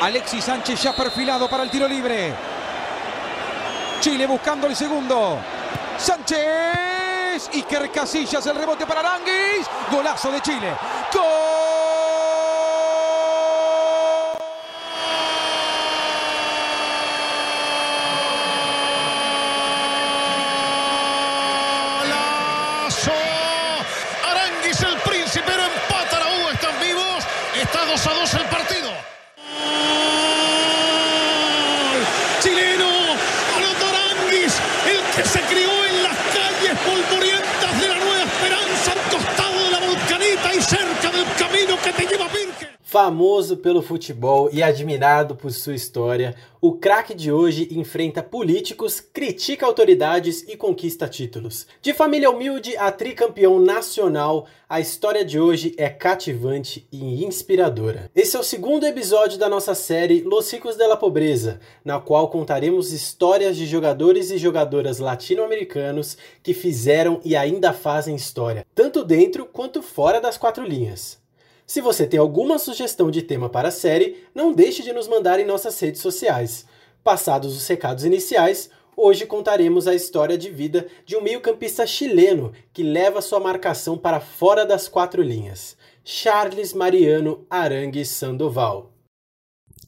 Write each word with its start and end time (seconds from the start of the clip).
Alexis 0.00 0.44
Sánchez 0.44 0.82
ya 0.82 0.94
perfilado 0.94 1.48
para 1.48 1.62
el 1.62 1.70
tiro 1.70 1.86
libre. 1.86 2.32
Chile 4.00 4.26
buscando 4.26 4.66
el 4.66 4.74
segundo. 4.74 5.38
Sánchez. 5.98 7.50
Iker 7.52 7.90
Casillas 7.92 8.46
el 8.46 8.56
rebote 8.56 8.86
para 8.86 9.00
Aranguis. 9.00 9.66
Golazo 9.90 10.32
de 10.32 10.40
Chile. 10.40 10.72
¡Gol! 11.12 11.22
Aranguis 24.30 24.80
el 24.80 24.96
príncipe 25.00 25.44
pero 25.46 25.62
empata 25.62 26.18
la 26.20 26.26
U, 26.26 26.48
están 26.50 26.80
vivos. 26.80 27.24
Está 27.54 27.84
2 27.84 28.06
a 28.06 28.14
2 28.14 28.34
el 28.34 28.40
partido. 28.46 28.59
Famoso 42.90 43.58
pelo 43.58 43.82
futebol 43.82 44.50
e 44.52 44.64
admirado 44.64 45.36
por 45.36 45.52
sua 45.52 45.76
história, 45.76 46.34
o 46.60 46.72
craque 46.72 47.14
de 47.14 47.30
hoje 47.30 47.68
enfrenta 47.70 48.20
políticos, 48.20 48.98
critica 48.98 49.64
autoridades 49.64 50.42
e 50.48 50.56
conquista 50.56 51.06
títulos. 51.06 51.68
De 51.80 51.94
família 51.94 52.28
humilde 52.28 52.76
a 52.76 52.90
tricampeão 52.90 53.60
nacional, 53.60 54.48
a 54.68 54.80
história 54.80 55.24
de 55.24 55.38
hoje 55.38 55.72
é 55.78 55.88
cativante 55.88 56.84
e 56.90 57.24
inspiradora. 57.24 58.10
Esse 58.12 58.36
é 58.36 58.40
o 58.40 58.42
segundo 58.42 58.84
episódio 58.84 59.38
da 59.38 59.48
nossa 59.48 59.76
série 59.76 60.22
Los 60.22 60.50
Ricos 60.50 60.74
de 60.74 60.84
la 60.84 60.96
Pobreza, 60.96 61.60
na 61.84 62.00
qual 62.00 62.28
contaremos 62.28 62.92
histórias 62.92 63.56
de 63.56 63.66
jogadores 63.66 64.32
e 64.32 64.36
jogadoras 64.36 64.98
latino-americanos 64.98 66.18
que 66.42 66.52
fizeram 66.52 67.20
e 67.24 67.36
ainda 67.36 67.72
fazem 67.72 68.16
história, 68.16 68.66
tanto 68.74 69.04
dentro 69.04 69.46
quanto 69.46 69.80
fora 69.80 70.20
das 70.20 70.36
quatro 70.36 70.64
linhas. 70.66 71.20
Se 71.70 71.80
você 71.80 72.04
tem 72.04 72.18
alguma 72.18 72.58
sugestão 72.58 73.12
de 73.12 73.22
tema 73.22 73.48
para 73.48 73.68
a 73.68 73.70
série, 73.70 74.24
não 74.34 74.52
deixe 74.52 74.82
de 74.82 74.92
nos 74.92 75.06
mandar 75.06 75.38
em 75.38 75.46
nossas 75.46 75.78
redes 75.78 76.00
sociais. 76.00 76.66
Passados 77.04 77.56
os 77.56 77.64
recados 77.64 78.04
iniciais, 78.04 78.68
hoje 78.96 79.24
contaremos 79.24 79.86
a 79.86 79.94
história 79.94 80.36
de 80.36 80.50
vida 80.50 80.88
de 81.06 81.16
um 81.16 81.22
meio-campista 81.22 81.86
chileno 81.86 82.52
que 82.72 82.82
leva 82.82 83.22
sua 83.22 83.38
marcação 83.38 83.96
para 83.96 84.18
fora 84.18 84.66
das 84.66 84.88
quatro 84.88 85.22
linhas. 85.22 85.76
Charles 86.02 86.72
Mariano 86.72 87.46
Arangues 87.48 88.08
Sandoval. 88.08 88.90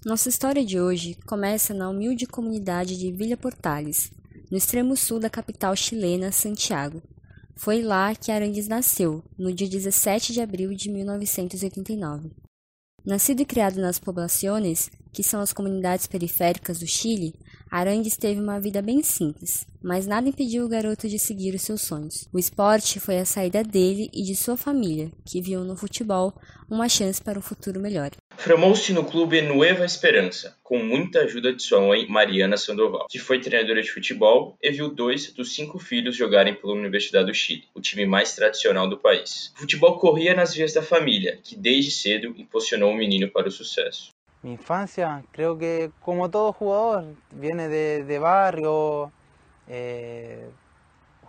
Nossa 0.07 0.29
história 0.29 0.65
de 0.65 0.79
hoje 0.79 1.19
começa 1.27 1.75
na 1.75 1.91
humilde 1.91 2.27
comunidade 2.27 2.97
de 2.97 3.11
Vila 3.11 3.37
Portales, 3.37 4.13
no 4.49 4.57
extremo 4.57 4.97
sul 4.97 5.19
da 5.19 5.29
capital 5.29 5.75
chilena, 5.75 6.31
Santiago. 6.31 7.03
Foi 7.57 7.83
lá 7.83 8.15
que 8.15 8.33
Arangues 8.33 8.67
nasceu, 8.67 9.23
no 9.39 9.53
dia 9.53 9.69
17 9.69 10.33
de 10.33 10.41
abril 10.41 10.75
de 10.75 10.91
1989. 10.91 12.31
Nascido 13.05 13.41
e 13.41 13.45
criado 13.45 13.81
nas 13.81 13.99
poblaciones, 13.99 14.91
que 15.13 15.23
são 15.23 15.41
as 15.41 15.53
comunidades 15.53 16.07
periféricas 16.07 16.79
do 16.79 16.87
Chile, 16.87 17.35
Arangues 17.71 18.17
teve 18.17 18.41
uma 18.41 18.61
vida 18.61 18.81
bem 18.81 19.03
simples, 19.03 19.67
mas 19.83 20.07
nada 20.07 20.29
impediu 20.29 20.65
o 20.65 20.69
garoto 20.69 21.09
de 21.09 21.19
seguir 21.19 21.55
os 21.55 21.63
seus 21.63 21.83
sonhos. 21.83 22.29
O 22.33 22.39
esporte 22.39 23.01
foi 23.01 23.19
a 23.19 23.25
saída 23.25 23.65
dele 23.65 24.09
e 24.13 24.23
de 24.23 24.37
sua 24.37 24.57
família, 24.57 25.11
que 25.25 25.41
viu 25.41 25.65
no 25.65 25.77
futebol 25.77 26.33
uma 26.71 26.89
chance 26.89 27.21
para 27.21 27.39
um 27.39 27.43
futuro 27.43 27.81
melhor. 27.81 28.11
Formou-se 28.43 28.93
no 28.93 29.05
clube 29.05 29.41
Nueva 29.41 29.85
Esperança, 29.85 30.57
com 30.65 30.77
muita 30.77 31.21
ajuda 31.21 31.53
de 31.53 31.63
sua 31.63 31.81
mãe 31.81 32.09
Mariana 32.09 32.57
Sandoval, 32.57 33.07
que 33.09 33.21
foi 33.21 33.41
treinadora 33.41 33.81
de 33.81 33.89
futebol 33.89 34.59
e 34.61 34.69
viu 34.73 34.89
dois 34.89 35.33
dos 35.33 35.55
cinco 35.55 35.79
filhos 35.79 36.17
jogarem 36.17 36.53
pela 36.53 36.73
Universidade 36.73 37.27
do 37.27 37.35
Chile, 37.35 37.69
o 37.73 37.81
time 37.81 38.05
mais 38.05 38.35
tradicional 38.35 38.89
do 38.89 38.99
país. 38.99 39.53
O 39.55 39.61
futebol 39.61 39.97
corria 39.97 40.35
nas 40.35 40.53
vias 40.53 40.73
da 40.73 40.83
família, 40.83 41.39
que 41.41 41.55
desde 41.55 41.93
cedo 41.93 42.35
impulsionou 42.37 42.91
o 42.91 42.97
menino 42.97 43.31
para 43.31 43.47
o 43.47 43.51
sucesso. 43.53 44.11
Mi 44.43 44.55
infancia, 44.55 45.23
creo 45.33 45.57
que 45.57 45.93
como 46.01 46.29
todo 46.29 46.53
jugador, 46.59 47.15
viene 47.31 47.69
de, 47.69 48.03
de 48.03 48.19
barrio, 48.19 49.13
eh, 49.69 50.49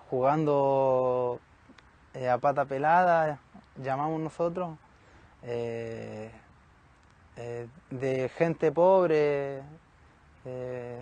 jugando 0.09 1.39
eh, 2.15 2.27
a 2.27 2.39
pata 2.39 2.65
pelada, 2.65 3.39
llamamos 3.77 4.19
nosotros, 4.19 4.69
eh, 5.43 6.31
eh, 7.37 7.67
de 7.89 8.29
gente 8.29 8.71
pobre, 8.71 9.61
eh, 10.45 11.01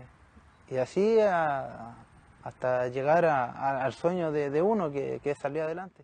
y 0.69 0.77
así 0.77 1.19
a- 1.19 1.95
hasta 2.43 2.87
llegar 2.87 3.25
a- 3.25 3.45
a- 3.51 3.83
al 3.85 3.93
sueño 3.93 4.31
de, 4.31 4.49
de 4.49 4.61
uno 4.61 4.91
que, 4.91 5.19
que 5.21 5.31
es 5.31 5.45
adelante. 5.45 6.03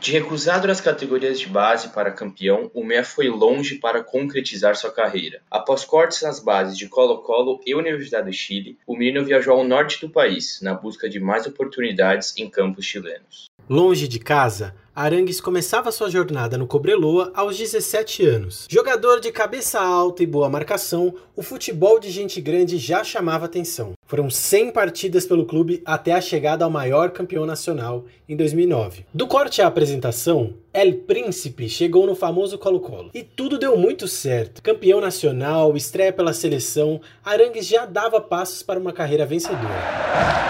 De 0.00 0.12
recusado 0.12 0.68
nas 0.68 0.80
categorias 0.80 1.40
de 1.40 1.46
base 1.46 1.88
para 1.88 2.12
campeão, 2.12 2.70
o 2.72 2.84
Meia 2.84 3.02
foi 3.02 3.28
longe 3.28 3.76
para 3.80 4.04
concretizar 4.04 4.76
sua 4.76 4.92
carreira. 4.92 5.42
Após 5.50 5.84
cortes 5.84 6.22
nas 6.22 6.38
bases 6.38 6.78
de 6.78 6.88
Colo-Colo 6.88 7.60
e 7.66 7.74
Universidade 7.74 8.26
do 8.26 8.32
Chile, 8.32 8.78
o 8.86 8.96
menino 8.96 9.24
viajou 9.24 9.58
ao 9.58 9.64
norte 9.64 10.00
do 10.00 10.08
país, 10.08 10.60
na 10.62 10.74
busca 10.74 11.08
de 11.08 11.18
mais 11.18 11.44
oportunidades 11.46 12.36
em 12.36 12.48
campos 12.48 12.84
chilenos. 12.84 13.46
Longe 13.68 14.06
de 14.06 14.20
casa, 14.20 14.76
Arangues 14.94 15.40
começava 15.40 15.90
sua 15.90 16.08
jornada 16.08 16.56
no 16.56 16.68
Cobreloa 16.68 17.32
aos 17.34 17.58
17 17.58 18.24
anos. 18.24 18.64
Jogador 18.70 19.18
de 19.18 19.32
cabeça 19.32 19.80
alta 19.80 20.22
e 20.22 20.26
boa 20.26 20.48
marcação, 20.48 21.12
o 21.34 21.42
futebol 21.42 21.98
de 21.98 22.08
gente 22.08 22.40
grande 22.40 22.78
já 22.78 23.02
chamava 23.02 23.44
atenção. 23.44 23.94
Foram 24.06 24.30
100 24.30 24.70
partidas 24.70 25.26
pelo 25.26 25.44
clube 25.44 25.82
até 25.84 26.12
a 26.12 26.20
chegada 26.20 26.64
ao 26.64 26.70
maior 26.70 27.10
campeão 27.10 27.44
nacional 27.44 28.04
em 28.28 28.36
2009. 28.36 29.04
Do 29.12 29.26
corte 29.26 29.60
à 29.60 29.66
apresentação, 29.66 30.54
El 30.72 30.98
Príncipe 30.98 31.68
chegou 31.68 32.06
no 32.06 32.14
famoso 32.14 32.56
Colo-Colo. 32.58 33.10
E 33.12 33.24
tudo 33.24 33.58
deu 33.58 33.76
muito 33.76 34.06
certo. 34.06 34.62
Campeão 34.62 35.00
nacional, 35.00 35.76
estreia 35.76 36.12
pela 36.12 36.32
seleção, 36.32 37.00
Arangues 37.24 37.66
já 37.66 37.84
dava 37.84 38.20
passos 38.20 38.62
para 38.62 38.78
uma 38.78 38.92
carreira 38.92 39.26
vencedora. 39.26 40.46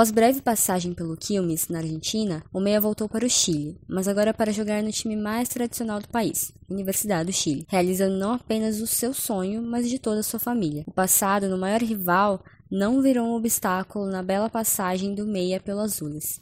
Após 0.00 0.10
breve 0.10 0.40
passagem 0.40 0.94
pelo 0.94 1.14
Quilmes, 1.14 1.68
na 1.68 1.80
Argentina, 1.80 2.42
o 2.54 2.58
Meia 2.58 2.80
voltou 2.80 3.06
para 3.06 3.26
o 3.26 3.28
Chile, 3.28 3.78
mas 3.86 4.08
agora 4.08 4.32
para 4.32 4.50
jogar 4.50 4.82
no 4.82 4.90
time 4.90 5.14
mais 5.14 5.46
tradicional 5.50 6.00
do 6.00 6.08
país, 6.08 6.54
Universidade 6.70 7.26
do 7.26 7.34
Chile, 7.34 7.66
realizando 7.68 8.16
não 8.16 8.32
apenas 8.32 8.80
o 8.80 8.86
seu 8.86 9.12
sonho, 9.12 9.60
mas 9.60 9.90
de 9.90 9.98
toda 9.98 10.20
a 10.20 10.22
sua 10.22 10.40
família. 10.40 10.84
O 10.86 10.90
passado 10.90 11.50
no 11.50 11.58
maior 11.58 11.82
rival 11.82 12.42
não 12.70 13.02
virou 13.02 13.26
um 13.26 13.34
obstáculo 13.34 14.06
na 14.06 14.22
bela 14.22 14.48
passagem 14.48 15.14
do 15.14 15.26
Meia 15.26 15.60
pelo 15.60 15.80
Azules. 15.80 16.40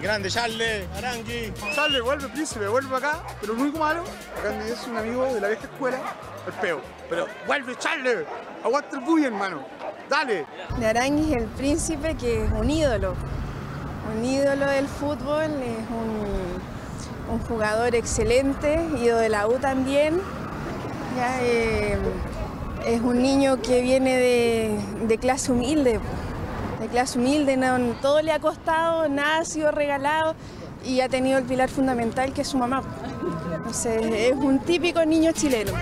Grande 0.00 0.30
Charles, 0.30 0.88
Arangui. 0.96 1.52
Charles, 1.74 2.02
vuelve, 2.02 2.28
príncipe, 2.28 2.66
vuelve 2.66 2.94
acá. 2.94 3.24
Pero 3.40 3.54
lo 3.54 3.62
único 3.62 3.78
malo, 3.78 4.02
acá 4.36 4.50
me 4.50 4.68
es 4.68 4.86
un 4.86 4.96
amigo 4.96 5.24
de 5.32 5.40
la 5.40 5.48
vieja 5.48 5.64
escuela, 5.64 5.98
el 6.46 6.52
peo. 6.54 6.80
Pero 7.08 7.26
vuelve, 7.46 7.76
Charles. 7.76 8.26
Aguanta 8.64 8.96
el 8.96 9.04
bully, 9.04 9.26
hermano. 9.26 9.60
Dale. 10.08 10.46
De 10.78 10.86
Aranguis 10.86 11.36
el 11.36 11.44
príncipe 11.44 12.16
que 12.16 12.44
es 12.44 12.50
un 12.52 12.70
ídolo, 12.70 13.14
un 14.16 14.24
ídolo 14.24 14.66
del 14.66 14.88
fútbol, 14.88 15.44
es 15.44 15.84
un, 15.90 17.38
jugador 17.46 17.94
excelente, 17.94 18.80
ido 19.02 19.18
de 19.18 19.28
la 19.28 19.46
U 19.46 19.58
también. 19.58 20.20
Eh, 21.42 21.98
es 22.86 23.00
un 23.02 23.20
niño 23.22 23.60
que 23.60 23.82
viene 23.82 24.16
de, 24.16 24.78
de 25.06 25.18
clase 25.18 25.52
humilde, 25.52 26.00
de 26.80 26.88
clase 26.88 27.18
humilde, 27.18 27.56
no, 27.56 27.76
todo 28.00 28.22
le 28.22 28.32
ha 28.32 28.38
costado, 28.38 29.08
nada 29.08 29.38
ha 29.38 29.44
sido 29.44 29.70
regalado 29.72 30.34
y 30.84 31.00
ha 31.00 31.08
tenido 31.08 31.38
el 31.38 31.44
pilar 31.44 31.68
fundamental 31.68 32.32
que 32.32 32.42
es 32.42 32.48
su 32.48 32.56
mamá. 32.56 32.82
Entonces, 33.54 34.02
es 34.02 34.36
un 34.36 34.60
típico 34.60 35.04
niño 35.04 35.32
chileno. 35.32 35.72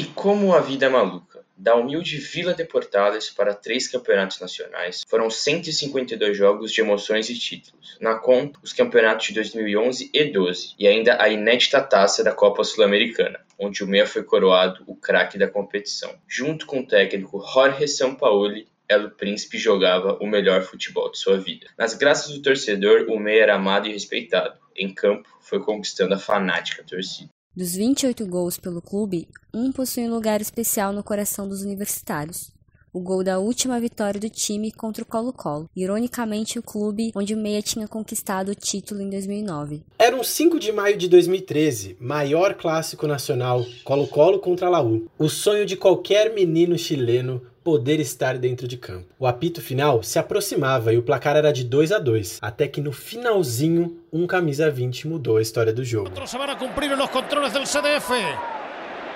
E 0.00 0.04
como 0.14 0.54
a 0.54 0.60
vida 0.60 0.86
é 0.86 0.88
maluca. 0.88 1.44
Da 1.54 1.74
humilde 1.74 2.16
Vila 2.16 2.54
de 2.54 2.64
Portales 2.64 3.28
para 3.28 3.52
três 3.52 3.86
campeonatos 3.86 4.40
nacionais, 4.40 5.02
foram 5.06 5.28
152 5.28 6.34
jogos 6.34 6.72
de 6.72 6.80
emoções 6.80 7.28
e 7.28 7.38
títulos. 7.38 7.98
Na 8.00 8.14
conta, 8.14 8.58
os 8.62 8.72
campeonatos 8.72 9.26
de 9.26 9.34
2011 9.34 10.08
e 10.10 10.24
12, 10.24 10.74
e 10.78 10.88
ainda 10.88 11.22
a 11.22 11.28
inédita 11.28 11.82
taça 11.82 12.24
da 12.24 12.32
Copa 12.32 12.64
Sul-Americana, 12.64 13.44
onde 13.58 13.84
o 13.84 13.86
Meia 13.86 14.06
foi 14.06 14.24
coroado 14.24 14.82
o 14.86 14.96
craque 14.96 15.36
da 15.36 15.48
competição. 15.48 16.18
Junto 16.26 16.64
com 16.64 16.80
o 16.80 16.86
técnico 16.86 17.46
Jorge 17.52 17.86
Sampaoli, 17.86 18.68
El 18.88 19.10
Príncipe 19.10 19.58
jogava 19.58 20.16
o 20.18 20.26
melhor 20.26 20.62
futebol 20.62 21.10
de 21.10 21.18
sua 21.18 21.36
vida. 21.36 21.66
Nas 21.76 21.92
graças 21.92 22.32
do 22.32 22.40
torcedor, 22.40 23.04
o 23.10 23.20
Meia 23.20 23.42
era 23.42 23.56
amado 23.56 23.86
e 23.86 23.92
respeitado. 23.92 24.58
Em 24.74 24.94
campo, 24.94 25.28
foi 25.42 25.60
conquistando 25.62 26.14
a 26.14 26.18
fanática 26.18 26.82
torcida. 26.82 27.28
Dos 27.56 27.74
28 27.74 28.24
gols 28.28 28.56
pelo 28.56 28.80
clube, 28.80 29.26
um 29.52 29.72
possui 29.72 30.04
um 30.04 30.14
lugar 30.14 30.40
especial 30.40 30.92
no 30.92 31.02
coração 31.02 31.48
dos 31.48 31.62
universitários. 31.62 32.52
O 32.92 33.00
gol 33.00 33.24
da 33.24 33.40
última 33.40 33.80
vitória 33.80 34.20
do 34.20 34.30
time 34.30 34.70
contra 34.70 35.02
o 35.02 35.06
Colo-Colo, 35.06 35.68
ironicamente 35.74 36.60
o 36.60 36.62
clube 36.62 37.10
onde 37.12 37.34
o 37.34 37.36
Meia 37.36 37.60
tinha 37.60 37.88
conquistado 37.88 38.52
o 38.52 38.54
título 38.54 39.00
em 39.00 39.10
2009. 39.10 39.82
Era 39.98 40.14
um 40.14 40.22
5 40.22 40.60
de 40.60 40.70
maio 40.70 40.96
de 40.96 41.08
2013, 41.08 41.96
maior 42.00 42.54
clássico 42.54 43.08
nacional, 43.08 43.66
Colo-Colo 43.82 44.38
contra 44.38 44.68
Laú. 44.68 45.08
O 45.18 45.28
sonho 45.28 45.66
de 45.66 45.76
qualquer 45.76 46.32
menino 46.32 46.78
chileno 46.78 47.42
poder 47.62 48.00
estar 48.00 48.38
dentro 48.38 48.66
de 48.66 48.76
campo. 48.76 49.06
O 49.18 49.26
apito 49.26 49.60
final 49.60 50.02
se 50.02 50.18
aproximava 50.18 50.92
e 50.92 50.98
o 50.98 51.02
placar 51.02 51.36
era 51.36 51.52
de 51.52 51.64
2 51.64 51.92
a 51.92 51.98
2, 51.98 52.38
até 52.40 52.66
que 52.66 52.80
no 52.80 52.92
finalzinho 52.92 53.98
um 54.12 54.26
camisa 54.26 54.70
20 54.70 55.08
mudou 55.08 55.36
a 55.36 55.42
história 55.42 55.72
do 55.72 55.84
jogo. 55.84 56.10
Cumplir 56.58 56.96
los 56.96 57.10
controles 57.10 57.52
del 57.52 57.66
CDF. 57.66 58.10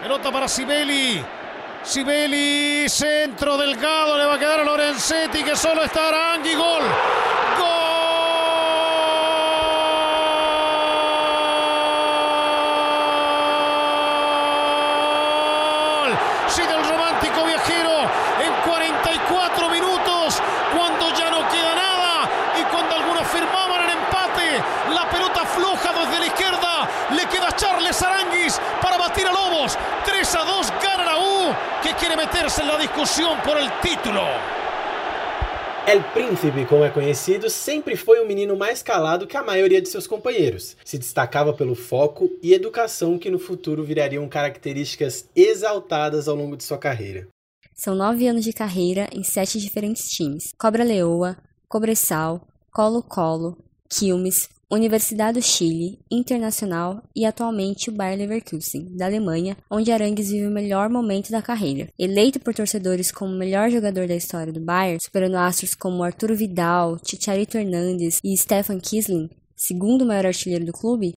Pelota 0.01 0.31
para 0.31 0.49
Sibeli. 0.49 1.25
Sibeli, 1.83 2.89
centro 2.89 3.59
delgado, 3.59 4.17
le 4.17 4.25
va 4.25 4.35
a 4.35 4.39
quedar 4.39 4.61
a 4.61 4.65
Lorenzetti 4.65 5.43
que 5.45 5.55
solo 5.55 5.83
está 5.85 6.09
Arangui. 6.09 6.55
¡Gol! 6.55 6.83
Sí, 16.49 16.63
del 16.63 16.85
romántico 16.89 17.45
viajero 17.45 17.91
en 18.45 18.53
44 18.71 19.69
minutos, 19.69 20.41
cuando 20.75 21.11
ya 21.19 21.31
no 21.31 21.49
queda 21.51 21.75
nada 21.75 22.29
y 22.59 22.63
cuando 22.65 22.95
algunos 22.95 23.27
firmaban 23.29 23.83
el 23.85 23.91
empate, 23.91 24.63
la 24.95 25.09
pelota 25.11 25.45
floja 25.45 25.93
desde 25.93 26.19
la 26.21 26.27
izquierda, 26.27 26.89
le 27.11 27.27
queda 27.27 27.49
a 27.49 27.57
Charles 27.57 28.03
Aranguis 28.03 28.59
para 29.15 29.23
batir 29.23 29.27
a 29.27 29.33
Lobos. 29.33 29.77
3 30.05 30.35
a 30.35 30.45
2 30.45 30.71
gana 30.83 31.05
la 31.05 31.19
U, 31.19 31.55
que 31.83 31.95
quiere 31.95 32.17
meterse 32.17 32.63
en 32.63 32.69
la 32.69 32.79
discusión 32.79 33.39
por 33.43 33.57
el 33.57 33.71
título. 33.81 34.21
El 35.87 36.03
Príncipe, 36.13 36.65
como 36.65 36.83
é 36.83 36.91
conhecido, 36.91 37.51
sempre 37.51 37.95
foi 37.95 38.23
um 38.23 38.27
menino 38.27 38.57
mais 38.57 38.83
calado 38.83 39.27
que 39.27 39.37
a 39.37 39.43
maioria 39.43 39.83
de 39.83 39.89
seus 39.89 40.07
companheiros. 40.07 40.77
Se 40.83 40.99
destacava 40.99 41.53
pelo 41.53 41.75
foco 41.75 42.31
e 42.43 42.55
educação 42.55 43.19
que 43.19 43.31
no 43.31 43.39
futuro 43.39 43.85
virariam 43.85 44.27
características 44.27 45.29
exaltadas 45.37 46.27
ao 46.27 46.37
longo 46.37 46.57
de 46.57 46.65
sua 46.65 46.79
carreira. 46.79 47.29
São 47.75 47.95
nove 47.95 48.27
anos 48.27 48.45
de 48.45 48.53
carreira 48.53 49.09
em 49.13 49.23
sete 49.23 49.61
diferentes 49.61 50.09
times: 50.09 50.53
Cobra 50.59 50.85
Leoa, 50.85 51.37
Cobressal, 51.69 52.41
Colo-Colo, 52.71 53.59
Quilmes, 53.91 54.49
Universidade 54.71 55.39
do 55.39 55.43
Chile, 55.43 55.99
Internacional 56.11 57.03
e 57.15 57.25
atualmente 57.25 57.91
o 57.91 57.93
Bayer 57.93 58.19
Leverkusen, 58.19 58.97
da 58.97 59.07
Alemanha, 59.07 59.57
onde 59.71 59.93
Arangues 59.93 60.31
vive 60.31 60.47
o 60.47 60.51
melhor 60.51 60.89
momento 60.89 61.31
da 61.31 61.43
carreira. 61.43 61.89
Eleito 61.99 62.41
por 62.41 62.55
torcedores 62.55 63.13
como 63.13 63.33
o 63.33 63.39
melhor 63.39 63.71
jogador 63.71 64.07
da 64.07 64.15
história 64.15 64.53
do 64.53 64.65
Bayern, 64.65 64.99
superando 65.03 65.37
astros 65.37 65.75
como 65.75 66.03
Arturo 66.03 66.37
Vidal, 66.37 66.99
Chicharito 67.05 67.59
Hernandes 67.59 68.19
e 68.25 68.37
Stefan 68.37 68.79
Kisling, 68.79 69.29
segundo 69.57 70.07
maior 70.07 70.27
artilheiro 70.27 70.65
do 70.65 70.73
clube, 70.73 71.13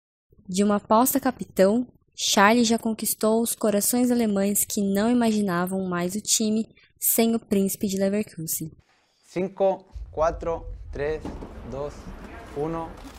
de 0.48 0.64
uma 0.64 0.76
aposta 0.78 1.20
capitão, 1.20 1.86
Charles 2.16 2.68
já 2.68 2.80
conquistou 2.80 3.42
os 3.42 3.54
corações 3.54 4.10
alemães 4.10 4.66
que 4.66 4.82
não 4.82 5.12
imaginavam 5.12 5.88
mais 5.88 6.16
o 6.16 6.22
time 6.22 6.68
sem 7.00 7.36
o 7.36 7.40
príncipe 7.40 7.88
de 7.88 7.98
Leverkusen. 7.98 8.72
5, 9.26 9.86
4, 10.12 10.66
3, 10.92 11.22
2, 11.70 11.94
1. 12.58 13.17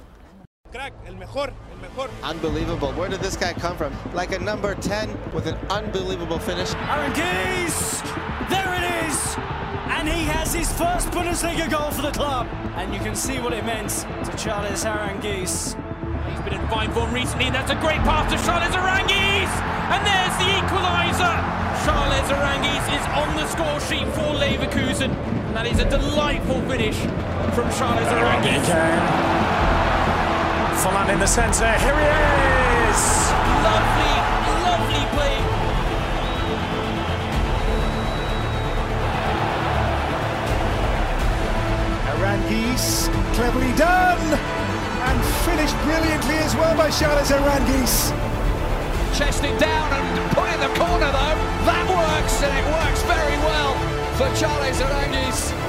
Crack, 0.70 0.92
el 1.06 1.16
mejor, 1.16 1.50
el 1.72 1.78
mejor. 1.80 2.10
Unbelievable. 2.22 2.92
Where 2.92 3.08
did 3.08 3.20
this 3.20 3.36
guy 3.36 3.54
come 3.54 3.74
from? 3.76 3.92
Like 4.12 4.32
a 4.32 4.38
number 4.38 4.74
10 4.74 5.32
with 5.32 5.46
an 5.46 5.56
unbelievable 5.70 6.38
finish. 6.38 6.68
Aranguiz! 6.74 8.02
There 8.50 8.74
it 8.76 9.08
is! 9.08 9.36
And 9.96 10.06
he 10.06 10.24
has 10.24 10.52
his 10.52 10.70
first 10.74 11.08
Bundesliga 11.08 11.70
goal 11.70 11.90
for 11.90 12.02
the 12.02 12.10
club. 12.10 12.46
And 12.76 12.92
you 12.92 13.00
can 13.00 13.16
see 13.16 13.40
what 13.40 13.54
it 13.54 13.64
meant 13.64 13.88
to 13.88 14.36
Charles 14.36 14.84
Aranguiz. 14.84 15.74
He's 16.28 16.40
been 16.42 16.60
in 16.60 16.68
fine 16.68 16.92
form 16.92 17.14
recently, 17.14 17.46
and 17.46 17.54
that's 17.54 17.70
a 17.70 17.80
great 17.80 18.04
pass 18.04 18.28
to 18.30 18.36
Charles 18.44 18.74
Aranguiz! 18.76 19.48
And 19.88 20.04
there's 20.04 20.36
the 20.36 20.52
equaliser! 20.52 21.58
Charles 21.86 22.28
Aranguiz 22.28 22.84
is 22.92 23.04
on 23.16 23.36
the 23.36 23.48
score 23.48 23.80
sheet 23.88 24.06
for 24.12 24.36
Leverkusen. 24.36 25.16
And 25.48 25.56
that 25.56 25.66
is 25.66 25.78
a 25.78 25.88
delightful 25.88 26.60
finish 26.68 26.98
from 27.56 27.72
Charles 27.72 28.08
Aranguiz. 28.12 29.67
Folland 30.78 31.10
in 31.12 31.18
the 31.18 31.26
centre. 31.26 31.72
Here 31.82 31.98
he 31.98 32.06
is! 32.86 33.02
Lovely, 33.66 34.14
lovely 34.62 35.04
play. 35.10 35.36
Aranguis, 42.14 43.10
cleverly 43.34 43.74
done! 43.76 44.22
And 45.08 45.18
finished 45.42 45.74
brilliantly 45.82 46.36
as 46.46 46.54
well 46.54 46.76
by 46.76 46.90
Charles 46.90 47.30
Aranguis. 47.32 48.14
Chest 49.18 49.42
it 49.42 49.58
down 49.58 49.92
and 49.92 50.30
put 50.30 50.46
in 50.54 50.60
the 50.60 50.72
corner 50.78 51.10
though. 51.10 51.38
That 51.66 51.86
works, 51.90 52.40
and 52.40 52.54
it 52.54 52.66
works 52.70 53.02
very 53.02 53.38
well 53.50 53.74
for 54.14 54.30
Charles 54.38 54.80
Aranguiz. 54.80 55.67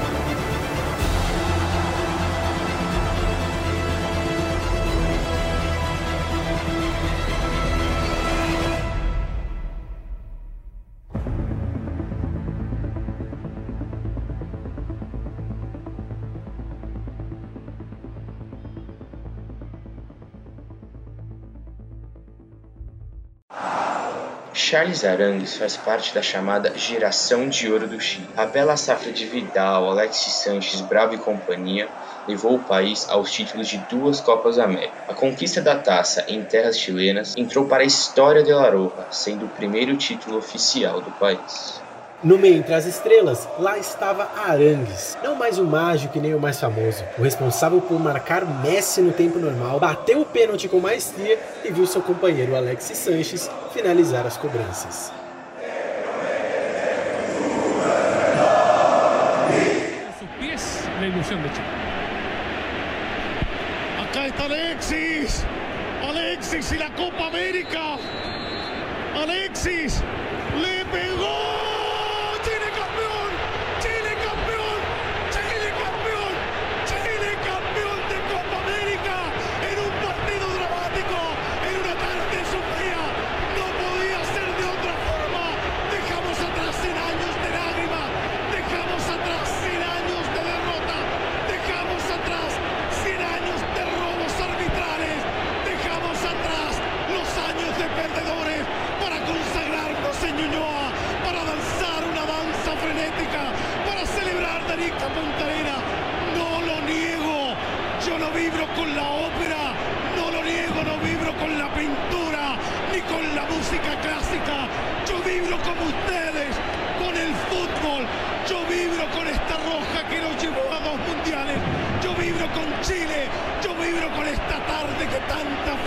Charles 24.69 25.03
Arangues 25.03 25.57
faz 25.57 25.75
parte 25.77 26.13
da 26.13 26.21
chamada 26.21 26.77
Geração 26.77 27.49
de 27.49 27.71
Ouro 27.71 27.87
do 27.87 27.99
Chile. 27.99 28.29
A 28.37 28.45
bela 28.45 28.77
safra 28.77 29.11
de 29.11 29.25
Vidal, 29.25 29.89
Alexis 29.89 30.43
Sanches, 30.43 30.81
Bravo 30.81 31.15
e 31.15 31.17
companhia 31.17 31.91
levou 32.27 32.53
o 32.53 32.63
país 32.63 33.09
aos 33.09 33.31
títulos 33.31 33.67
de 33.67 33.79
duas 33.79 34.21
Copas 34.21 34.59
América. 34.59 35.01
A 35.07 35.15
conquista 35.15 35.59
da 35.59 35.79
taça 35.79 36.23
em 36.29 36.45
terras 36.45 36.77
chilenas 36.77 37.35
entrou 37.35 37.67
para 37.67 37.81
a 37.81 37.87
história 37.87 38.43
de 38.43 38.53
La 38.53 38.69
Roja, 38.69 39.07
sendo 39.09 39.47
o 39.47 39.49
primeiro 39.49 39.97
título 39.97 40.37
oficial 40.37 41.01
do 41.01 41.11
país. 41.13 41.88
No 42.21 42.37
meio 42.37 42.57
entre 42.57 42.73
as 42.73 42.85
estrelas, 42.85 43.47
lá 43.57 43.77
estava 43.77 44.29
Arangues, 44.45 45.17
não 45.23 45.35
mais 45.35 45.57
o 45.57 45.63
mágico 45.63 46.17
e 46.17 46.21
nem 46.21 46.35
o 46.35 46.39
mais 46.39 46.59
famoso, 46.59 47.01
o 47.17 47.23
responsável 47.23 47.79
por 47.79 47.97
marcar 47.97 48.45
Messi 48.61 49.01
no 49.01 49.13
tempo 49.13 49.39
normal, 49.39 49.79
bateu 49.79 50.19
o 50.19 50.25
pênalti 50.25 50.67
com 50.67 50.81
maestria 50.81 51.39
e 51.63 51.71
viu 51.71 51.87
seu 51.87 52.01
companheiro 52.01 52.57
Alexis 52.57 52.97
Sanches 52.97 53.49
finalizar 53.71 54.27
as 54.27 54.35
cobranças. 54.35 55.13
Acá 64.01 64.27
está 64.27 64.43
Alexis. 64.43 65.45
Alexis 66.03 66.71
y 66.73 66.77
la 66.77 66.89
Copa 66.95 67.27
América. 67.27 67.97
Alexis 69.15 70.01
le 70.61 70.83
pegó. 70.85 71.68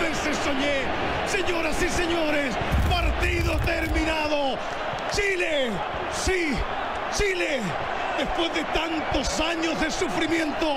Veces 0.03 0.37
soñé. 0.43 0.83
Señoras 1.27 1.81
y 1.81 1.89
señores, 1.89 2.53
partido 2.89 3.57
terminado. 3.65 4.57
Chile, 5.15 5.71
sí, 6.11 6.53
Chile, 7.15 7.61
después 8.17 8.53
de 8.53 8.63
tantos 8.73 9.39
años 9.39 9.79
de 9.79 9.89
sufrimiento, 9.89 10.67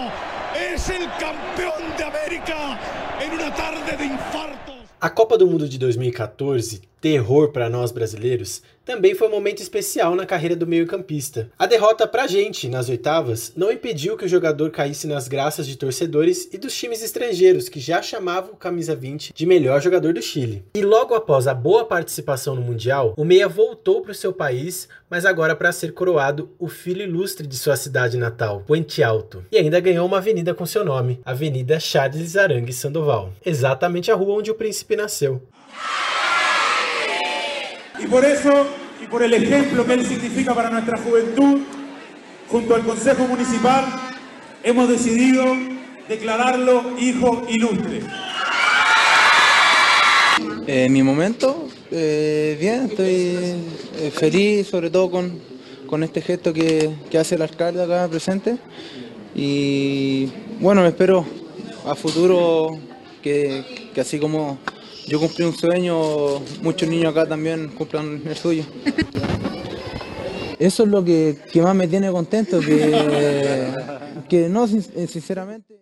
es 0.55 0.89
el 0.91 1.07
campeón 1.19 1.83
de 1.99 2.05
América 2.05 2.79
en 3.21 3.33
una 3.33 3.53
tarde 3.55 3.97
de 3.97 4.05
infartos. 4.05 4.77
A 5.01 5.11
Copa 5.11 5.37
do 5.37 5.47
Mundo 5.47 5.67
de 5.67 5.77
2014, 5.77 6.81
terror 7.01 7.53
para 7.53 7.69
nós 7.69 7.93
brasileiros, 7.93 8.63
também 8.87 9.17
foi 9.17 9.27
um 9.27 9.33
momento 9.33 9.61
especial 9.61 10.15
na 10.15 10.25
carreira 10.25 10.55
do 10.55 10.67
meio-campista. 10.67 11.51
A 11.59 11.67
derrota 11.67 12.07
pra 12.07 12.29
gente 12.29 12.69
nas 12.69 12.89
oitavas 12.89 13.53
não 13.57 13.73
impediu 13.73 14.17
que 14.17 14.25
o 14.25 14.29
jogador 14.29 14.71
caísse 14.71 15.09
nas 15.09 15.27
graças 15.27 15.67
de 15.67 15.77
torcedores 15.77 16.49
e 16.53 16.57
dos 16.57 16.73
times 16.73 17.03
estrangeiros 17.03 17.69
que 17.69 17.81
já 17.81 18.01
chamavam 18.01 18.53
o 18.53 18.57
camisa 18.57 18.95
20 18.95 19.35
de 19.35 19.45
melhor 19.45 19.83
jogador 19.83 20.15
do 20.15 20.23
Chile. 20.23 20.65
E 20.77 20.83
logo 20.83 21.17
após 21.17 21.49
a 21.49 21.53
boa 21.53 21.85
participação 21.85 22.55
no 22.55 22.63
Mundial, 22.63 23.13
o 23.17 23.25
Meia 23.25 23.49
voltou 23.49 24.03
para 24.03 24.13
o 24.13 24.15
seu 24.15 24.33
país, 24.33 24.89
mas 25.11 25.27
agora 25.27 25.57
para 25.57 25.73
ser 25.73 25.93
coroado 25.93 26.49
o 26.57 26.69
filho 26.69 27.03
ilustre 27.03 27.45
de 27.45 27.59
sua 27.59 27.75
cidade 27.75 28.17
natal, 28.17 28.63
Puente 28.65 29.03
Alto. 29.03 29.45
E 29.51 29.59
ainda 29.59 29.81
ganhou 29.81 30.07
uma 30.07 30.19
avenida 30.19 30.55
com 30.55 30.65
seu 30.65 30.85
nome, 30.85 31.21
Avenida 31.25 31.81
Charles 31.81 32.37
Arangue 32.37 32.73
Sandoval, 32.73 33.33
exatamente 33.45 34.13
a 34.13 34.15
rua 34.15 34.37
onde 34.37 34.53
o 34.53 34.55
príncipe 34.55 34.95
nasceu. 34.95 35.43
Y 37.99 38.07
por 38.07 38.25
eso, 38.25 38.67
y 39.03 39.07
por 39.07 39.23
el 39.23 39.33
ejemplo 39.35 39.87
que 39.87 39.95
él 39.95 40.07
significa 40.07 40.55
para 40.55 40.71
nuestra 40.71 40.99
juventud, 40.99 41.61
junto 42.49 42.75
al 42.75 42.85
Consejo 42.85 43.27
Municipal, 43.27 43.85
hemos 44.63 44.89
decidido 44.89 45.45
declararlo 46.09 46.97
hijo 46.99 47.47
ilustre. 47.49 48.01
En 50.67 50.93
mi 50.93 51.03
momento, 51.03 51.69
eh, 51.91 52.57
bien, 52.61 52.87
estoy 52.91 53.07
eh, 53.09 54.13
feliz, 54.13 54.67
sobre 54.67 54.91
todo 54.91 55.11
con, 55.11 55.41
con 55.87 56.03
este 56.03 56.21
gesto 56.21 56.53
que, 56.53 56.91
que 57.11 57.19
hace 57.19 57.37
el 57.37 57.43
alcalde 57.43 57.83
acá 57.83 58.07
presente. 58.09 58.57
Y 59.35 60.29
bueno, 60.61 60.85
espero 60.87 61.25
a 61.87 61.95
futuro 61.95 62.79
que, 63.23 63.91
que 63.95 64.01
así 64.01 64.19
como 64.19 64.59
yo 65.07 65.21
cumplí 65.21 65.45
un 65.45 65.55
sueño, 65.57 66.41
muchos 66.63 66.89
niños 66.89 67.13
acá 67.13 67.27
también 67.27 67.69
cumplan 67.69 68.23
el 68.27 68.37
suyo. 68.37 68.65
Eso 70.59 70.85
es 70.85 70.89
lo 70.89 71.05
que, 71.05 71.37
que 71.53 71.61
más 71.63 71.75
me 71.77 71.87
tiene 71.87 72.11
contento, 72.11 72.61
que, 72.61 73.73
que 74.29 74.49
no, 74.49 74.67
sin- 74.67 74.83
sinceramente. 75.09 75.75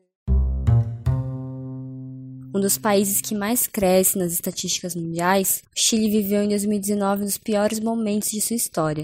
Um 2.57 2.61
dos 2.61 2.79
países 2.79 3.21
que 3.21 3.35
mais 3.35 3.67
cresce 3.67 4.17
nas 4.17 4.33
estatísticas 4.33 4.95
mundiais, 4.95 5.63
o 5.77 5.81
Chile 5.81 6.09
viveu 6.09 6.41
em 6.45 6.49
2019 6.49 7.23
um 7.23 7.25
dos 7.25 7.37
piores 7.37 7.81
momentos 7.81 8.31
de 8.31 8.41
sua 8.41 8.55
história. 8.55 9.04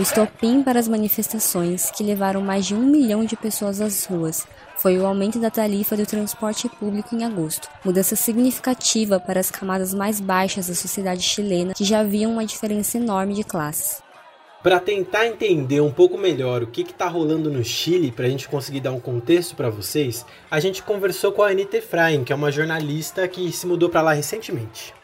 O 0.00 0.02
estopim 0.02 0.62
para 0.62 0.80
as 0.80 0.88
manifestações, 0.88 1.90
que 1.90 2.02
levaram 2.02 2.40
mais 2.40 2.64
de 2.64 2.74
um 2.74 2.86
milhão 2.86 3.22
de 3.22 3.36
pessoas 3.36 3.82
às 3.82 4.06
ruas, 4.06 4.46
foi 4.78 4.98
o 4.98 5.04
aumento 5.04 5.38
da 5.38 5.50
tarifa 5.50 5.94
do 5.94 6.06
transporte 6.06 6.70
público 6.70 7.14
em 7.14 7.22
agosto, 7.22 7.68
mudança 7.84 8.16
significativa 8.16 9.20
para 9.20 9.38
as 9.38 9.50
camadas 9.50 9.92
mais 9.92 10.18
baixas 10.18 10.68
da 10.68 10.74
sociedade 10.74 11.20
chilena, 11.20 11.74
que 11.74 11.84
já 11.84 12.02
viam 12.02 12.32
uma 12.32 12.46
diferença 12.46 12.96
enorme 12.96 13.34
de 13.34 13.44
classes. 13.44 14.02
Para 14.62 14.80
tentar 14.80 15.26
entender 15.26 15.82
um 15.82 15.92
pouco 15.92 16.16
melhor 16.16 16.62
o 16.62 16.68
que 16.68 16.80
está 16.80 17.06
rolando 17.06 17.50
no 17.50 17.62
Chile, 17.62 18.10
para 18.10 18.24
a 18.24 18.30
gente 18.30 18.48
conseguir 18.48 18.80
dar 18.80 18.92
um 18.92 19.00
contexto 19.00 19.54
para 19.54 19.68
vocês, 19.68 20.24
a 20.50 20.58
gente 20.60 20.82
conversou 20.82 21.30
com 21.30 21.42
a 21.42 21.50
Anitta 21.50 21.76
Efraim, 21.76 22.24
que 22.24 22.32
é 22.32 22.36
uma 22.36 22.50
jornalista 22.50 23.28
que 23.28 23.52
se 23.52 23.66
mudou 23.66 23.90
para 23.90 24.00
lá 24.00 24.14
recentemente. 24.14 24.94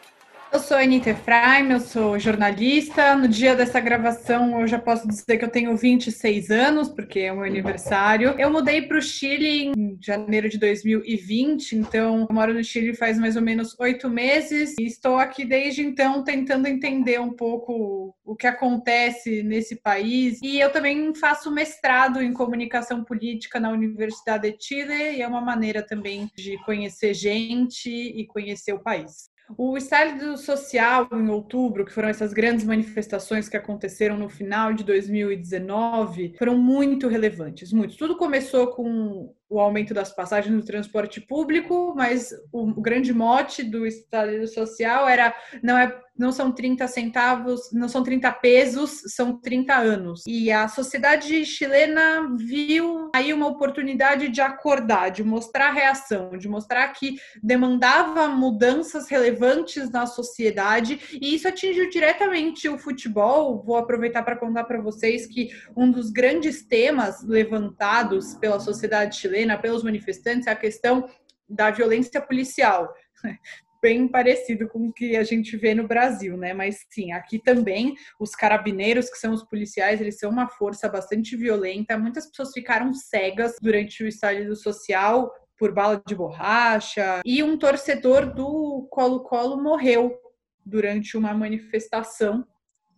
Eu 0.49 0.59
sou 0.59 0.77
a 0.77 0.81
Anitta 0.81 1.09
Efraim, 1.09 1.71
eu 1.71 1.79
sou 1.79 2.17
jornalista. 2.17 3.15
No 3.15 3.27
dia 3.27 3.53
dessa 3.53 3.81
gravação, 3.81 4.61
eu 4.61 4.67
já 4.67 4.79
posso 4.79 5.05
dizer 5.05 5.37
que 5.37 5.43
eu 5.43 5.51
tenho 5.51 5.75
26 5.75 6.49
anos, 6.49 6.87
porque 6.87 7.19
é 7.19 7.33
o 7.33 7.35
meu 7.35 7.45
aniversário. 7.45 8.33
Eu 8.39 8.49
mudei 8.49 8.81
para 8.81 8.97
o 8.97 9.01
Chile 9.01 9.73
em 9.75 9.97
janeiro 10.01 10.47
de 10.47 10.57
2020, 10.57 11.73
então 11.73 12.21
eu 12.29 12.33
moro 12.33 12.53
no 12.53 12.63
Chile 12.63 12.95
faz 12.95 13.19
mais 13.19 13.35
ou 13.35 13.41
menos 13.41 13.77
oito 13.77 14.09
meses 14.09 14.73
e 14.79 14.85
estou 14.85 15.17
aqui 15.17 15.43
desde 15.43 15.85
então 15.85 16.23
tentando 16.23 16.67
entender 16.67 17.19
um 17.19 17.33
pouco 17.33 18.15
o 18.23 18.35
que 18.35 18.47
acontece 18.47 19.43
nesse 19.43 19.75
país. 19.75 20.39
E 20.41 20.59
eu 20.59 20.71
também 20.71 21.13
faço 21.13 21.51
mestrado 21.51 22.21
em 22.21 22.31
comunicação 22.31 23.03
política 23.03 23.59
na 23.59 23.69
Universidade 23.69 24.55
de 24.55 24.63
Chile 24.63 25.17
e 25.17 25.21
é 25.21 25.27
uma 25.27 25.41
maneira 25.41 25.83
também 25.83 26.31
de 26.37 26.57
conhecer 26.63 27.13
gente 27.13 27.89
e 27.89 28.25
conhecer 28.25 28.71
o 28.71 28.79
país. 28.79 29.29
O 29.55 29.77
estádio 29.77 30.37
social 30.37 31.07
em 31.13 31.29
outubro, 31.29 31.85
que 31.85 31.93
foram 31.93 32.09
essas 32.09 32.33
grandes 32.33 32.65
manifestações 32.65 33.47
que 33.47 33.55
aconteceram 33.55 34.17
no 34.17 34.27
final 34.27 34.73
de 34.73 34.83
2019, 34.83 36.35
foram 36.37 36.57
muito 36.57 37.07
relevantes, 37.07 37.71
muito. 37.71 37.95
Tudo 37.95 38.17
começou 38.17 38.67
com 38.67 39.33
o 39.49 39.59
aumento 39.59 39.93
das 39.93 40.13
passagens 40.13 40.53
no 40.53 40.63
transporte 40.63 41.21
público, 41.21 41.93
mas 41.95 42.29
o, 42.51 42.81
grande 42.81 43.13
mote 43.13 43.63
do 43.63 43.85
estádio 43.85 44.47
social 44.47 45.07
era 45.07 45.33
não 45.63 45.77
é 45.77 45.99
não 46.17 46.31
são 46.31 46.51
30 46.51 46.87
centavos, 46.87 47.71
não 47.71 47.87
são 47.87 48.03
30 48.03 48.31
pesos, 48.33 49.01
são 49.07 49.39
30 49.39 49.75
anos. 49.75 50.23
E 50.25 50.51
a 50.51 50.67
sociedade 50.67 51.45
chilena 51.45 52.35
viu 52.37 53.11
aí 53.13 53.31
uma 53.31 53.47
oportunidade 53.47 54.29
de 54.29 54.41
acordar, 54.41 55.09
de 55.09 55.23
mostrar 55.23 55.71
reação, 55.71 56.37
de 56.37 56.47
mostrar 56.47 56.87
que 56.89 57.17
demandava 57.41 58.27
mudanças 58.27 59.07
relevantes 59.07 59.91
na 59.91 60.05
sociedade, 60.07 60.99
e 61.21 61.35
isso 61.35 61.47
atingiu 61.47 61.89
diretamente 61.89 62.67
o 62.67 62.77
futebol. 62.77 63.61
Vou 63.63 63.77
aproveitar 63.77 64.23
para 64.23 64.37
contar 64.37 64.63
para 64.63 64.81
vocês 64.81 65.27
que 65.27 65.49
um 65.75 65.91
dos 65.91 66.09
grandes 66.09 66.65
temas 66.65 67.23
levantados 67.23 68.33
pela 68.35 68.59
sociedade 68.59 69.17
chilena, 69.17 69.36
pelos 69.61 69.83
manifestantes, 69.83 70.47
é 70.47 70.51
a 70.51 70.55
questão 70.55 71.09
da 71.47 71.69
violência 71.71 72.21
policial 72.21 72.93
bem 73.81 74.07
parecido 74.07 74.67
com 74.67 74.87
o 74.87 74.93
que 74.93 75.15
a 75.15 75.23
gente 75.23 75.55
vê 75.55 75.75
no 75.75 75.87
Brasil, 75.87 76.35
né? 76.35 76.53
Mas 76.53 76.85
sim, 76.89 77.11
aqui 77.11 77.37
também 77.39 77.95
os 78.19 78.31
carabineiros, 78.31 79.09
que 79.09 79.17
são 79.17 79.33
os 79.33 79.43
policiais, 79.43 80.01
eles 80.01 80.17
são 80.17 80.29
uma 80.29 80.47
força 80.47 80.89
bastante 80.89 81.35
violenta. 81.35 81.97
Muitas 81.97 82.27
pessoas 82.27 82.51
ficaram 82.53 82.93
cegas 82.93 83.55
durante 83.61 84.03
o 84.03 84.07
estádio 84.07 84.55
social 84.55 85.31
por 85.57 85.71
bala 85.71 86.01
de 86.05 86.15
borracha 86.15 87.21
e 87.25 87.41
um 87.41 87.57
torcedor 87.57 88.33
do 88.33 88.87
Colo-Colo 88.91 89.61
morreu 89.61 90.17
durante 90.65 91.17
uma 91.17 91.33
manifestação 91.33 92.45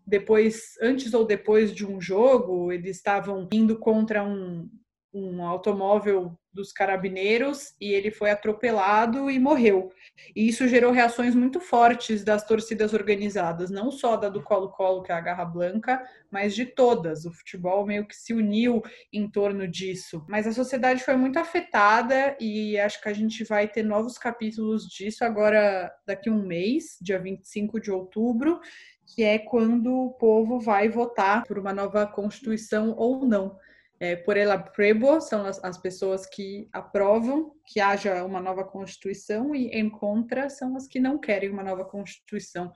depois, 0.09 0.73
antes 0.81 1.13
ou 1.13 1.23
depois 1.23 1.73
de 1.73 1.85
um 1.85 2.01
jogo, 2.01 2.71
eles 2.71 2.97
estavam 2.97 3.47
indo 3.53 3.77
contra 3.77 4.23
um, 4.23 4.67
um 5.13 5.43
automóvel 5.43 6.37
dos 6.51 6.71
carabineiros 6.71 7.73
e 7.79 7.93
ele 7.93 8.11
foi 8.11 8.31
atropelado 8.31 9.29
e 9.29 9.39
morreu. 9.39 9.91
E 10.35 10.47
isso 10.47 10.67
gerou 10.67 10.91
reações 10.91 11.33
muito 11.35 11.59
fortes 11.59 12.23
das 12.23 12.45
torcidas 12.45 12.93
organizadas, 12.93 13.69
não 13.69 13.91
só 13.91 14.17
da 14.17 14.29
do 14.29 14.43
Colo-Colo, 14.43 15.03
que 15.03 15.11
é 15.11 15.15
a 15.15 15.21
Garra 15.21 15.45
Blanca, 15.45 16.03
mas 16.31 16.53
de 16.53 16.65
todas. 16.65 17.25
O 17.25 17.31
futebol 17.31 17.85
meio 17.85 18.07
que 18.07 18.15
se 18.15 18.33
uniu 18.33 18.81
em 19.13 19.29
torno 19.29 19.67
disso. 19.67 20.25
Mas 20.27 20.45
a 20.47 20.53
sociedade 20.53 21.03
foi 21.03 21.15
muito 21.15 21.39
afetada 21.39 22.35
e 22.39 22.77
acho 22.77 23.01
que 23.01 23.09
a 23.09 23.13
gente 23.13 23.43
vai 23.43 23.67
ter 23.67 23.83
novos 23.83 24.17
capítulos 24.17 24.87
disso 24.87 25.23
agora 25.23 25.91
daqui 26.05 26.29
a 26.29 26.33
um 26.33 26.43
mês, 26.45 26.97
dia 27.01 27.19
25 27.19 27.79
de 27.79 27.91
outubro, 27.91 28.59
que 29.05 29.23
é 29.23 29.39
quando 29.39 29.91
o 29.91 30.13
povo 30.13 30.59
vai 30.59 30.89
votar 30.89 31.43
por 31.43 31.57
uma 31.57 31.73
nova 31.73 32.05
constituição 32.05 32.93
ou 32.97 33.25
não 33.25 33.57
é, 33.99 34.15
por 34.15 34.37
ela 34.37 34.57
prebo 34.57 35.19
são 35.19 35.45
as, 35.45 35.61
as, 35.63 35.77
pessoas 35.77 36.25
que 36.25 36.69
aprovam 36.71 37.53
que 37.65 37.81
haja 37.81 38.23
uma 38.23 38.39
nova 38.39 38.63
constituição 38.63 39.53
e 39.53 39.67
em 39.69 39.89
contra 39.89 40.49
são 40.49 40.75
as 40.77 40.87
que 40.87 40.99
não 40.99 41.19
querem 41.19 41.49
uma 41.49 41.63
nova 41.63 41.83
constituição. 41.83 42.71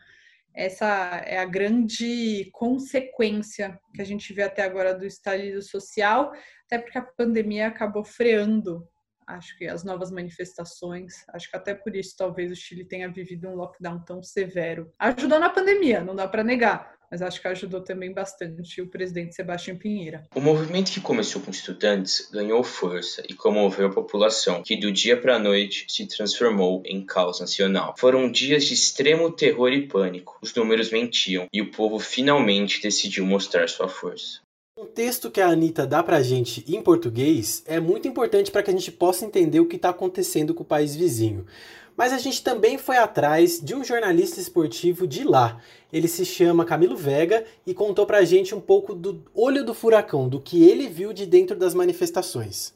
essa 0.53 0.85
é 1.25 1.39
a 1.39 1.45
grande 1.45 2.49
consequência 2.51 3.79
que 3.93 4.01
a 4.01 4.05
gente 4.05 4.33
vê 4.33 4.43
até 4.43 4.63
agora 4.63 4.93
do 4.93 5.05
estalido 5.05 5.61
social, 5.61 6.31
até 6.65 6.77
porque 6.77 6.97
a 6.97 7.01
pandemia 7.01 7.67
acabou 7.67 8.03
freando, 8.03 8.87
acho 9.27 9.57
que 9.57 9.67
as 9.67 9.83
novas 9.83 10.11
manifestações. 10.11 11.25
Acho 11.29 11.49
que 11.49 11.57
até 11.57 11.73
por 11.73 11.95
isso 11.95 12.15
talvez 12.17 12.51
o 12.51 12.55
Chile 12.55 12.85
tenha 12.85 13.11
vivido 13.11 13.47
um 13.47 13.55
lockdown 13.55 14.03
tão 14.03 14.21
severo. 14.21 14.91
Ajudou 14.99 15.39
na 15.39 15.49
pandemia, 15.49 16.01
não 16.01 16.15
dá 16.15 16.27
para 16.27 16.43
negar, 16.43 16.95
mas 17.13 17.21
acho 17.21 17.39
que 17.39 17.47
ajudou 17.47 17.79
também 17.79 18.11
bastante 18.11 18.81
o 18.81 18.87
presidente 18.87 19.35
Sebastião 19.35 19.77
Pinheira. 19.77 20.23
O 20.33 20.41
movimento 20.41 20.91
que 20.91 20.99
começou 20.99 21.39
com 21.43 21.51
estudantes 21.51 22.27
ganhou 22.33 22.63
força 22.63 23.21
e 23.29 23.35
comoveu 23.35 23.85
a 23.85 23.93
população, 23.93 24.63
que 24.63 24.75
do 24.75 24.91
dia 24.91 25.15
para 25.15 25.35
a 25.35 25.39
noite 25.39 25.85
se 25.87 26.07
transformou 26.07 26.81
em 26.83 27.05
caos 27.05 27.39
nacional. 27.39 27.93
Foram 27.99 28.31
dias 28.31 28.65
de 28.65 28.73
extremo 28.73 29.31
terror 29.31 29.71
e 29.71 29.87
pânico. 29.87 30.39
Os 30.41 30.55
números 30.55 30.89
mentiam 30.89 31.45
e 31.53 31.61
o 31.61 31.69
povo 31.69 31.99
finalmente 31.99 32.81
decidiu 32.81 33.27
mostrar 33.27 33.69
sua 33.69 33.87
força. 33.87 34.41
Um 34.75 34.87
texto 34.87 35.29
que 35.29 35.39
a 35.39 35.49
Anitta 35.49 35.85
dá 35.85 36.01
pra 36.01 36.23
gente 36.23 36.65
em 36.67 36.81
português 36.81 37.63
é 37.67 37.79
muito 37.79 38.07
importante 38.07 38.49
para 38.49 38.63
que 38.63 38.71
a 38.71 38.73
gente 38.73 38.91
possa 38.91 39.23
entender 39.23 39.59
o 39.59 39.67
que 39.67 39.75
está 39.75 39.89
acontecendo 39.89 40.51
com 40.55 40.63
o 40.63 40.65
país 40.65 40.95
vizinho. 40.95 41.45
Mas 41.95 42.11
a 42.11 42.17
gente 42.17 42.43
também 42.43 42.77
foi 42.77 42.97
atrás 42.97 43.59
de 43.61 43.75
um 43.75 43.83
jornalista 43.83 44.39
esportivo 44.39 45.05
de 45.05 45.23
lá. 45.23 45.59
Ele 45.91 46.07
se 46.07 46.25
chama 46.25 46.65
Camilo 46.65 46.95
Vega 46.95 47.45
e 47.65 47.73
contou 47.73 48.05
pra 48.05 48.25
gente 48.25 48.55
um 48.55 48.59
pouco 48.59 48.95
do 48.95 49.23
olho 49.33 49.63
do 49.63 49.73
furacão, 49.73 50.27
do 50.27 50.39
que 50.39 50.63
ele 50.63 50.87
viu 50.87 51.13
de 51.13 51.25
dentro 51.25 51.55
das 51.55 51.73
manifestações. 51.73 52.73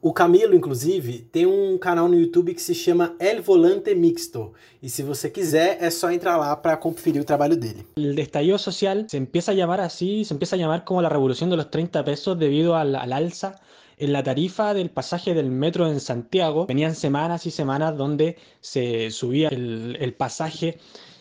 O 0.00 0.12
Camilo, 0.12 0.54
inclusive, 0.54 1.26
tem 1.32 1.46
um 1.46 1.76
canal 1.78 2.06
no 2.06 2.14
YouTube 2.14 2.54
que 2.54 2.62
se 2.62 2.74
chama 2.74 3.16
El 3.18 3.42
Volante 3.42 3.92
Mixto. 3.92 4.52
E 4.80 4.88
se 4.88 5.02
você 5.02 5.28
quiser, 5.28 5.78
é 5.80 5.90
só 5.90 6.12
entrar 6.12 6.36
lá 6.36 6.54
para 6.54 6.76
conferir 6.76 7.20
o 7.20 7.24
trabalho 7.24 7.56
dele. 7.56 7.84
El 7.96 8.16
estallido 8.20 8.58
social 8.58 9.04
se 9.08 9.16
empieza 9.16 9.50
a 9.50 9.54
llamar 9.54 9.80
así, 9.80 10.24
se 10.24 10.32
empieza 10.32 10.54
a 10.54 10.58
llamar 10.58 10.84
como 10.84 11.02
la 11.02 11.08
revolución 11.08 11.50
de 11.50 11.56
los 11.56 11.70
30 11.70 12.04
pesos 12.04 12.38
debido 12.38 12.76
al, 12.76 12.94
al 12.94 13.12
alza 13.12 13.60
en 13.96 14.12
la 14.12 14.22
tarifa 14.22 14.74
del 14.74 14.90
pasaje 14.90 15.34
del 15.34 15.50
metro 15.50 15.86
en 15.86 16.00
Santiago. 16.00 16.66
Venían 16.66 16.94
semanas 16.94 17.46
y 17.46 17.50
semanas 17.50 17.96
donde 17.96 18.36
se 18.60 19.10
subía 19.10 19.48
el, 19.48 19.96
el 20.00 20.14
pasaje 20.14 20.78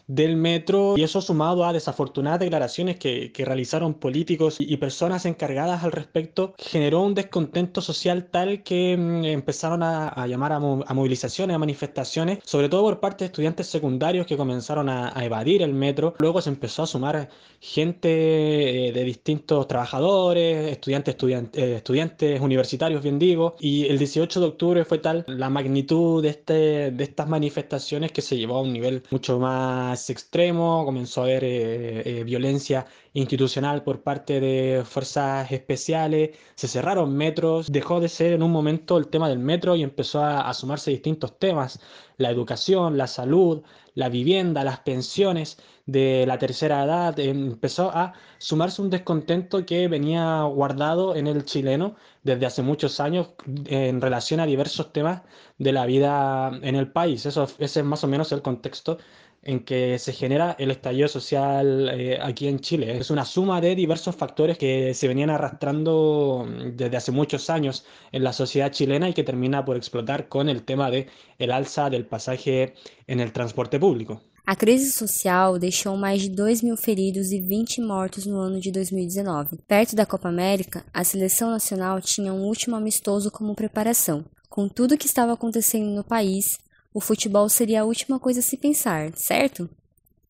del 0.08 0.36
metro 0.36 0.96
y 0.98 1.04
eso 1.04 1.22
sumado 1.22 1.66
a 1.66 1.74
desafortunadas 1.74 2.40
declaraciones 2.40 2.98
que, 2.98 3.32
que 3.32 3.46
realizaron 3.46 3.96
políticos 3.96 4.58
y, 4.60 4.76
personas 4.78 5.26
encargadas 5.26 5.84
al 5.84 5.94
respecto 5.94 6.54
generó 6.58 7.02
un 7.02 7.16
descontento 7.16 7.82
social 7.82 8.28
tal 8.30 8.62
que 8.62 8.96
mm, 8.98 9.26
empezaron 9.26 9.82
a, 9.84 10.10
a 10.10 10.28
llamar 10.28 10.52
a, 10.52 10.58
a, 10.58 10.60
movilizaciones, 10.94 11.56
a 11.56 11.58
manifestaciones, 11.58 12.40
sobre 12.44 12.70
todo 12.70 12.84
por 12.84 13.00
parte 13.00 13.24
de 13.24 13.28
estudiantes 13.28 13.68
secundarios 13.68 14.28
que 14.28 14.38
comenzaron 14.38 14.90
a, 14.90 15.18
a 15.18 15.26
evadir 15.26 15.62
el 15.62 15.74
metro. 15.74 16.14
Luego 16.20 16.42
se 16.42 16.50
empezó 16.50 16.84
a 16.84 16.88
sumar 16.88 17.30
gente 17.60 18.90
eh, 18.90 18.92
de 18.92 19.04
distintos 19.04 19.68
trabajadores, 19.68 20.72
estudiantes, 20.72 21.14
estudiantes, 21.14 21.64
eh, 21.64 21.76
estudiantes 21.78 22.40
universitarios, 22.42 23.02
bien 23.02 23.18
digo, 23.18 23.56
y 23.60 23.86
el 23.88 23.98
18 23.98 24.40
de 24.40 24.46
octubre 24.46 24.86
fue 24.86 25.00
tal 25.00 25.24
la 25.28 25.50
magnitud 25.50 26.22
de, 26.22 26.30
este, 26.30 26.92
de 26.92 27.04
estas 27.04 27.28
manifestaciones 27.28 28.12
que 28.12 28.22
se 28.22 28.38
llevó 28.38 28.58
a 28.58 28.62
un 28.62 28.74
nivel 28.74 29.04
mucho 29.10 29.40
más 29.40 29.95
extremo, 30.10 30.84
comenzó 30.86 31.22
a 31.22 31.24
haber 31.26 31.44
eh, 31.44 32.20
eh, 32.20 32.24
violencia 32.24 32.86
institucional 33.14 33.84
por 33.84 34.04
parte 34.04 34.40
de 34.40 34.84
fuerzas 34.86 35.52
especiales, 35.52 36.32
se 36.56 36.68
cerraron 36.68 37.16
metros, 37.16 37.72
dejó 37.72 38.00
de 38.00 38.10
ser 38.10 38.34
en 38.34 38.44
un 38.44 38.52
momento 38.52 38.98
el 38.98 39.08
tema 39.08 39.30
del 39.30 39.40
metro 39.40 39.76
y 39.76 39.84
empezó 39.84 40.22
a, 40.22 40.50
a 40.50 40.54
sumarse 40.54 40.92
distintos 40.92 41.40
temas, 41.40 41.80
la 42.18 42.30
educación, 42.30 42.98
la 42.98 43.08
salud, 43.08 43.64
la 43.96 44.10
vivienda, 44.10 44.64
las 44.64 44.80
pensiones 44.80 45.58
de 45.86 46.26
la 46.28 46.38
tercera 46.40 46.84
edad, 46.84 47.20
empezó 47.20 47.92
a 47.92 48.14
sumarse 48.38 48.82
un 48.82 48.90
descontento 48.90 49.66
que 49.66 49.88
venía 49.88 50.42
guardado 50.44 51.16
en 51.16 51.28
el 51.28 51.46
chileno 51.46 51.96
desde 52.24 52.46
hace 52.46 52.62
muchos 52.64 53.00
años 53.00 53.30
en 53.66 54.02
relación 54.02 54.40
a 54.40 54.46
diversos 54.46 54.92
temas 54.92 55.22
de 55.58 55.72
la 55.72 55.86
vida 55.86 56.52
en 56.62 56.76
el 56.76 56.92
país. 56.92 57.26
Eso, 57.26 57.48
ese 57.60 57.80
es 57.82 57.86
más 57.86 58.04
o 58.04 58.08
menos 58.08 58.32
el 58.32 58.42
contexto 58.42 58.98
en 59.46 59.60
que 59.64 59.98
se 60.00 60.12
genera 60.12 60.56
el 60.60 60.72
estallido 60.72 61.08
social 61.08 61.90
eh, 61.90 62.20
aquí 62.22 62.48
en 62.48 62.60
Chile. 62.60 62.98
Es 62.98 63.12
una 63.12 63.24
suma 63.24 63.62
de 63.62 63.76
diversos 63.76 64.16
factores 64.16 64.58
que 64.58 64.94
se 64.96 65.08
venían 65.08 65.30
arrastrando 65.30 66.48
desde 66.74 66.98
hace 66.98 67.12
muchos 67.12 67.50
años 67.50 67.86
en 68.12 68.24
la 68.24 68.34
sociedad 68.34 68.72
chilena 68.72 69.08
y 69.08 69.14
que 69.14 69.24
termina 69.24 69.64
por 69.64 69.78
explotar 69.78 70.28
con 70.28 70.50
el 70.50 70.64
tema 70.64 70.90
de 70.90 71.08
el 71.38 71.52
alza 71.52 71.90
del 71.92 72.06
pasaje 72.06 72.74
en 73.08 73.20
el 73.20 73.32
transporte 73.32 73.80
público. 73.80 74.22
A 74.48 74.56
crise 74.56 74.92
social 74.92 75.58
deixou 75.58 75.98
mais 75.98 76.22
de 76.22 76.30
2 76.30 76.62
mil 76.62 76.78
feridos 76.78 77.32
e 77.32 77.40
20 77.40 77.82
mortos 77.82 78.28
no 78.28 78.38
ano 78.38 78.60
de 78.60 78.72
2019. 78.72 79.58
Perto 79.68 79.96
da 79.96 80.06
Copa 80.06 80.30
América, 80.30 80.86
a 80.94 81.04
seleção 81.04 81.50
nacional 81.50 82.00
tinha 82.00 82.32
um 82.32 82.44
último 82.44 82.76
amistoso 82.76 83.32
como 83.32 83.56
preparação. 83.56 84.24
Com 84.48 84.70
tudo 84.70 84.94
o 84.94 84.98
que 84.98 85.08
estava 85.08 85.34
acontecendo 85.34 85.90
no 85.90 86.04
país, 86.04 86.60
o 86.96 87.02
futebol 87.02 87.50
seria 87.50 87.82
a 87.82 87.84
última 87.84 88.18
coisa 88.18 88.40
a 88.40 88.44
se 88.44 88.56
pensar, 88.56 89.12
certo? 89.16 89.70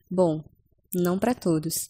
Bom, 0.10 0.44
não 0.92 1.20
para 1.20 1.36
todos. 1.36 1.90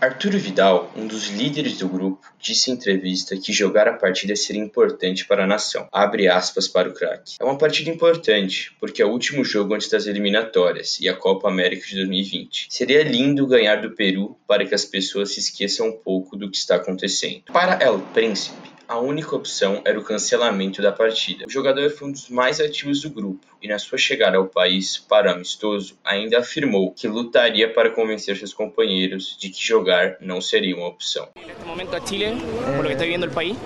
Arturo 0.00 0.38
Vidal, 0.38 0.90
um 0.96 1.06
dos 1.06 1.28
líderes 1.28 1.76
do 1.76 1.86
grupo, 1.86 2.26
disse 2.38 2.70
em 2.70 2.74
entrevista 2.74 3.36
que 3.36 3.52
jogar 3.52 3.86
a 3.86 3.92
partida 3.92 4.34
seria 4.34 4.62
importante 4.62 5.26
para 5.26 5.44
a 5.44 5.46
nação. 5.46 5.86
Abre 5.92 6.26
aspas 6.26 6.66
para 6.66 6.88
o 6.88 6.94
craque. 6.94 7.34
É 7.38 7.44
uma 7.44 7.58
partida 7.58 7.90
importante, 7.90 8.74
porque 8.80 9.02
é 9.02 9.04
o 9.04 9.10
último 9.10 9.44
jogo 9.44 9.74
antes 9.74 9.90
das 9.90 10.06
eliminatórias 10.06 10.98
e 10.98 11.06
a 11.06 11.14
Copa 11.14 11.48
América 11.48 11.86
de 11.86 11.96
2020. 11.96 12.68
Seria 12.70 13.02
lindo 13.02 13.46
ganhar 13.46 13.82
do 13.82 13.90
Peru 13.90 14.38
para 14.48 14.64
que 14.64 14.74
as 14.74 14.86
pessoas 14.86 15.34
se 15.34 15.40
esqueçam 15.40 15.88
um 15.88 15.98
pouco 15.98 16.34
do 16.34 16.50
que 16.50 16.56
está 16.56 16.76
acontecendo. 16.76 17.42
Para 17.52 17.78
El 17.84 18.00
Príncipe, 18.14 18.69
a 18.90 18.98
única 18.98 19.36
opção 19.36 19.80
era 19.84 19.96
o 19.96 20.02
cancelamento 20.02 20.82
da 20.82 20.90
partida. 20.90 21.46
O 21.46 21.50
jogador 21.50 21.88
foi 21.90 22.08
um 22.08 22.10
dos 22.10 22.28
mais 22.28 22.60
ativos 22.60 23.00
do 23.02 23.08
grupo 23.08 23.46
e, 23.62 23.68
na 23.68 23.78
sua 23.78 23.96
chegada 23.96 24.36
ao 24.36 24.46
país 24.46 24.98
para 24.98 25.30
amistoso, 25.30 25.96
ainda 26.04 26.40
afirmou 26.40 26.90
que 26.92 27.06
lutaria 27.06 27.72
para 27.72 27.90
convencer 27.90 28.36
seus 28.36 28.52
companheiros 28.52 29.36
de 29.38 29.48
que 29.48 29.64
jogar 29.64 30.16
não 30.20 30.40
seria 30.40 30.74
uma 30.74 30.88
opção. 30.88 31.28
Neste 31.36 31.64
momento 31.64 31.94
a 31.94 32.04
Chile, 32.04 32.36
por 32.74 32.82
lo 32.82 32.88
que 32.88 32.94
está 32.94 33.04
viviendo 33.04 33.26
el 33.26 33.32
país. 33.32 33.56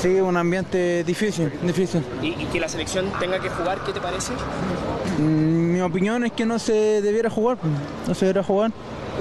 Sí, 0.00 0.20
un 0.20 0.36
ambiente 0.36 1.02
difícil, 1.02 1.50
difícil. 1.62 2.00
Y, 2.22 2.40
y 2.40 2.46
que 2.52 2.60
la 2.60 2.68
selección 2.68 3.10
tenga 3.18 3.40
que 3.40 3.48
jugar, 3.48 3.82
¿qué 3.84 3.92
te 3.92 4.00
parece? 4.00 4.32
Mm, 5.18 5.72
Mi 5.72 5.80
opinión 5.80 6.24
es 6.24 6.30
que 6.30 6.46
no 6.46 6.60
se 6.60 7.02
debiera 7.02 7.28
jugar, 7.30 7.58
no 8.06 8.14
se 8.14 8.26
debiera 8.26 8.44
jugar, 8.44 8.70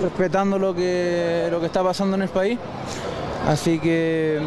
respetando 0.04 0.60
lo 0.60 0.76
que, 0.76 1.48
lo 1.50 1.60
que 1.60 1.66
está 1.66 1.82
pasando 1.84 2.16
en 2.16 2.22
el 2.22 2.30
país. 2.30 2.60
Así 3.48 3.80
que, 3.80 4.40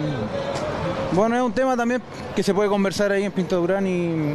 bueno, 1.13 1.37
es 1.37 1.43
un 1.43 1.53
tema 1.53 1.77
también 1.77 2.01
que 2.35 2.43
se 2.43 2.55
puede 2.55 2.69
conversar 2.69 3.13
ahí 3.13 3.25
en 3.25 3.33
Pinto 3.33 3.61
Durán 3.61 3.87
y, 3.87 4.35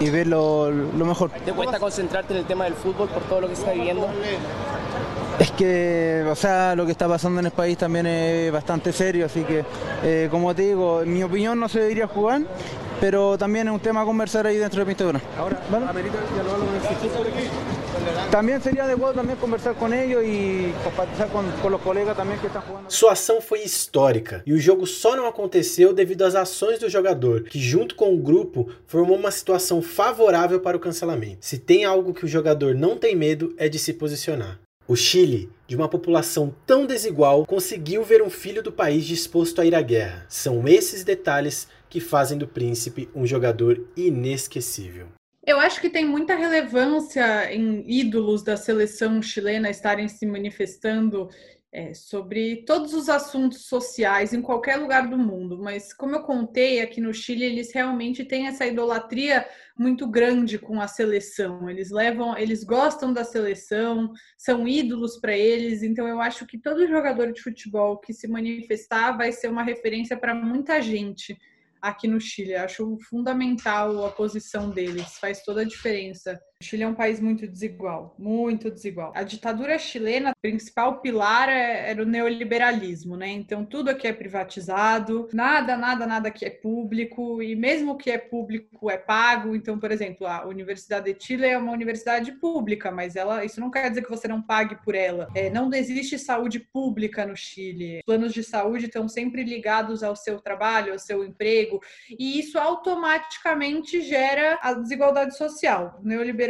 y 0.00 0.10
ver 0.10 0.26
lo, 0.26 0.70
lo, 0.70 1.04
mejor. 1.04 1.30
¿Te 1.30 1.52
cuesta 1.52 1.78
concentrarte 1.78 2.32
en 2.32 2.40
el 2.40 2.46
tema 2.46 2.64
del 2.64 2.74
fútbol 2.74 3.08
por 3.08 3.22
todo 3.24 3.42
lo 3.42 3.48
que 3.48 3.56
se 3.56 3.62
está 3.62 3.72
viviendo? 3.72 4.08
Es 5.38 5.50
que, 5.52 6.26
o 6.30 6.34
sea, 6.34 6.74
lo 6.74 6.84
que 6.84 6.92
está 6.92 7.08
pasando 7.08 7.40
en 7.40 7.46
el 7.46 7.52
país 7.52 7.76
también 7.78 8.06
es 8.06 8.52
bastante 8.52 8.92
serio, 8.92 9.26
así 9.26 9.42
que, 9.42 9.64
eh, 10.02 10.28
como 10.30 10.54
te 10.54 10.62
digo, 10.62 11.02
en 11.02 11.12
mi 11.12 11.22
opinión 11.22 11.58
no 11.58 11.68
se 11.68 11.80
debería 11.80 12.06
jugar, 12.06 12.42
pero 13.00 13.38
también 13.38 13.68
es 13.68 13.74
un 13.74 13.80
tema 13.80 14.02
a 14.02 14.04
conversar 14.04 14.46
ahí 14.46 14.56
dentro 14.56 14.80
de 14.80 14.86
Pinto 14.86 15.04
Durán. 15.04 15.22
Ahora, 15.38 15.58
¿vale? 15.70 15.86
También 18.30 18.62
sería 18.62 18.84
adecuado 18.84 19.14
también 19.14 19.38
conversar 19.38 19.74
con 19.74 19.92
ellos 19.92 20.22
y 20.24 20.72
compartilhar 20.84 21.28
con, 21.30 21.50
con 21.62 21.72
los 21.72 21.80
colegas 21.80 22.16
también 22.16 22.38
que 22.40 22.46
están 22.46 22.62
jugando. 22.62 22.90
Sua 22.90 23.12
ação 23.12 23.40
foi 23.40 23.62
histórica 23.62 24.42
e 24.46 24.52
o 24.52 24.58
jogo 24.58 24.86
só 24.86 25.16
não 25.16 25.26
aconteceu 25.26 25.92
devido 25.92 26.22
às 26.22 26.34
ações 26.34 26.78
do 26.78 26.88
jogador, 26.88 27.44
que 27.44 27.58
junto 27.58 27.94
com 27.94 28.14
o 28.14 28.18
grupo 28.18 28.68
formou 28.86 29.16
uma 29.16 29.30
situação 29.30 29.82
favorável 29.82 30.60
para 30.60 30.76
o 30.76 30.80
cancelamento. 30.80 31.44
Se 31.44 31.58
tem 31.58 31.84
algo 31.84 32.14
que 32.14 32.24
o 32.24 32.28
jogador 32.28 32.74
não 32.74 32.96
tem 32.96 33.16
medo 33.16 33.54
é 33.56 33.68
de 33.68 33.78
se 33.78 33.92
posicionar. 33.92 34.60
O 34.86 34.96
Chile, 34.96 35.48
de 35.68 35.76
uma 35.76 35.88
população 35.88 36.52
tão 36.66 36.84
desigual, 36.84 37.46
conseguiu 37.46 38.02
ver 38.02 38.22
um 38.22 38.30
filho 38.30 38.60
do 38.60 38.72
país 38.72 39.04
disposto 39.04 39.60
a 39.60 39.64
ir 39.64 39.72
à 39.72 39.80
guerra. 39.80 40.26
São 40.28 40.66
esses 40.66 41.04
detalhes 41.04 41.68
que 41.88 42.00
fazem 42.00 42.36
do 42.36 42.48
príncipe 42.48 43.08
um 43.14 43.24
jogador 43.24 43.80
inesquecível. 43.96 45.06
Eu 45.42 45.58
acho 45.58 45.80
que 45.80 45.88
tem 45.88 46.04
muita 46.04 46.34
relevância 46.34 47.52
em 47.52 47.82
ídolos 47.90 48.42
da 48.42 48.56
seleção 48.56 49.22
chilena 49.22 49.70
estarem 49.70 50.06
se 50.06 50.26
manifestando 50.26 51.28
é, 51.72 51.94
sobre 51.94 52.64
todos 52.64 52.92
os 52.92 53.08
assuntos 53.08 53.66
sociais 53.66 54.34
em 54.34 54.42
qualquer 54.42 54.76
lugar 54.76 55.08
do 55.08 55.16
mundo, 55.16 55.56
mas 55.56 55.92
como 55.94 56.16
eu 56.16 56.22
contei 56.24 56.80
aqui 56.80 57.00
no 57.00 57.14
Chile, 57.14 57.44
eles 57.44 57.72
realmente 57.72 58.24
têm 58.24 58.48
essa 58.48 58.66
idolatria 58.66 59.46
muito 59.78 60.06
grande 60.06 60.58
com 60.58 60.80
a 60.80 60.88
seleção. 60.88 61.70
Eles 61.70 61.90
levam, 61.90 62.36
eles 62.36 62.64
gostam 62.64 63.12
da 63.12 63.24
seleção, 63.24 64.12
são 64.36 64.66
ídolos 64.66 65.18
para 65.18 65.36
eles, 65.36 65.82
então 65.82 66.06
eu 66.08 66.20
acho 66.20 66.44
que 66.44 66.58
todo 66.58 66.88
jogador 66.88 67.32
de 67.32 67.40
futebol 67.40 67.98
que 67.98 68.12
se 68.12 68.26
manifestar 68.26 69.16
vai 69.16 69.32
ser 69.32 69.48
uma 69.48 69.62
referência 69.62 70.16
para 70.16 70.34
muita 70.34 70.82
gente 70.82 71.38
aqui 71.80 72.06
no 72.06 72.20
Chile. 72.20 72.54
Acho 72.54 72.98
fundamental 73.08 74.04
a 74.04 74.10
posição 74.10 74.70
deles, 74.70 75.18
faz 75.18 75.42
toda 75.42 75.62
a 75.62 75.64
diferença 75.64 76.40
O 76.62 76.64
Chile 76.66 76.82
é 76.82 76.86
um 76.86 76.94
país 76.94 77.18
muito 77.20 77.46
desigual, 77.46 78.14
muito 78.18 78.70
desigual. 78.70 79.12
A 79.16 79.22
ditadura 79.22 79.78
chilena, 79.78 80.32
o 80.32 80.40
principal 80.42 81.00
pilar 81.00 81.48
é, 81.48 81.88
era 81.88 82.02
o 82.02 82.04
neoliberalismo, 82.06 83.16
né? 83.16 83.28
Então 83.28 83.64
tudo 83.64 83.88
aqui 83.88 84.06
é 84.06 84.12
privatizado, 84.12 85.26
nada, 85.32 85.74
nada, 85.74 86.06
nada 86.06 86.28
aqui 86.28 86.44
é 86.44 86.50
público, 86.50 87.42
e 87.42 87.56
mesmo 87.56 87.92
o 87.92 87.96
que 87.96 88.10
é 88.10 88.18
público 88.18 88.90
é 88.90 88.98
pago. 88.98 89.56
Então, 89.56 89.78
por 89.78 89.90
exemplo, 89.90 90.26
a 90.26 90.46
Universidade 90.46 91.14
de 91.14 91.24
Chile 91.24 91.46
é 91.46 91.56
uma 91.56 91.72
universidade 91.72 92.32
pública, 92.32 92.90
mas 92.90 93.16
ela, 93.16 93.42
isso 93.42 93.58
não 93.58 93.70
quer 93.70 93.88
dizer 93.88 94.02
que 94.02 94.10
você 94.10 94.28
não 94.28 94.42
pague 94.42 94.74
por 94.84 94.94
ela. 94.94 95.28
É, 95.34 95.48
não 95.48 95.72
existe 95.72 96.18
saúde 96.18 96.60
pública 96.60 97.24
no 97.24 97.34
Chile. 97.34 98.00
Os 98.00 98.04
planos 98.04 98.34
de 98.34 98.44
saúde 98.44 98.84
estão 98.84 99.08
sempre 99.08 99.44
ligados 99.44 100.02
ao 100.02 100.14
seu 100.14 100.38
trabalho, 100.38 100.92
ao 100.92 100.98
seu 100.98 101.24
emprego, 101.24 101.80
e 102.18 102.38
isso 102.38 102.58
automaticamente 102.58 104.02
gera 104.02 104.58
a 104.60 104.74
desigualdade 104.74 105.38
social. 105.38 105.98
O 106.04 106.06
neoliberalismo 106.06 106.49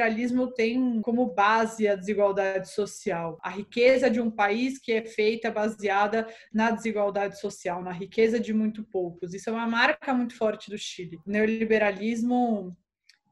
tem 0.53 1.01
como 1.03 1.27
base 1.27 1.87
a 1.87 1.95
desigualdade 1.95 2.71
social, 2.71 3.39
a 3.43 3.51
riqueza 3.51 4.11
de 4.11 4.21
um 4.21 4.31
país 4.31 4.79
que 4.79 4.93
é 4.93 5.05
feita 5.05 5.51
baseada 5.51 6.27
na 6.53 6.71
desigualdade 6.71 7.39
social, 7.39 7.83
na 7.83 7.93
riqueza 7.93 8.39
de 8.39 8.53
muito 8.53 8.85
poucos. 8.85 9.35
Isso 9.35 9.51
é 9.51 9.53
uma 9.53 9.67
marca 9.67 10.15
muito 10.15 10.37
forte 10.37 10.71
do 10.71 10.79
Chile. 10.79 11.19
O 11.27 11.31
neoliberalismo 11.31 12.77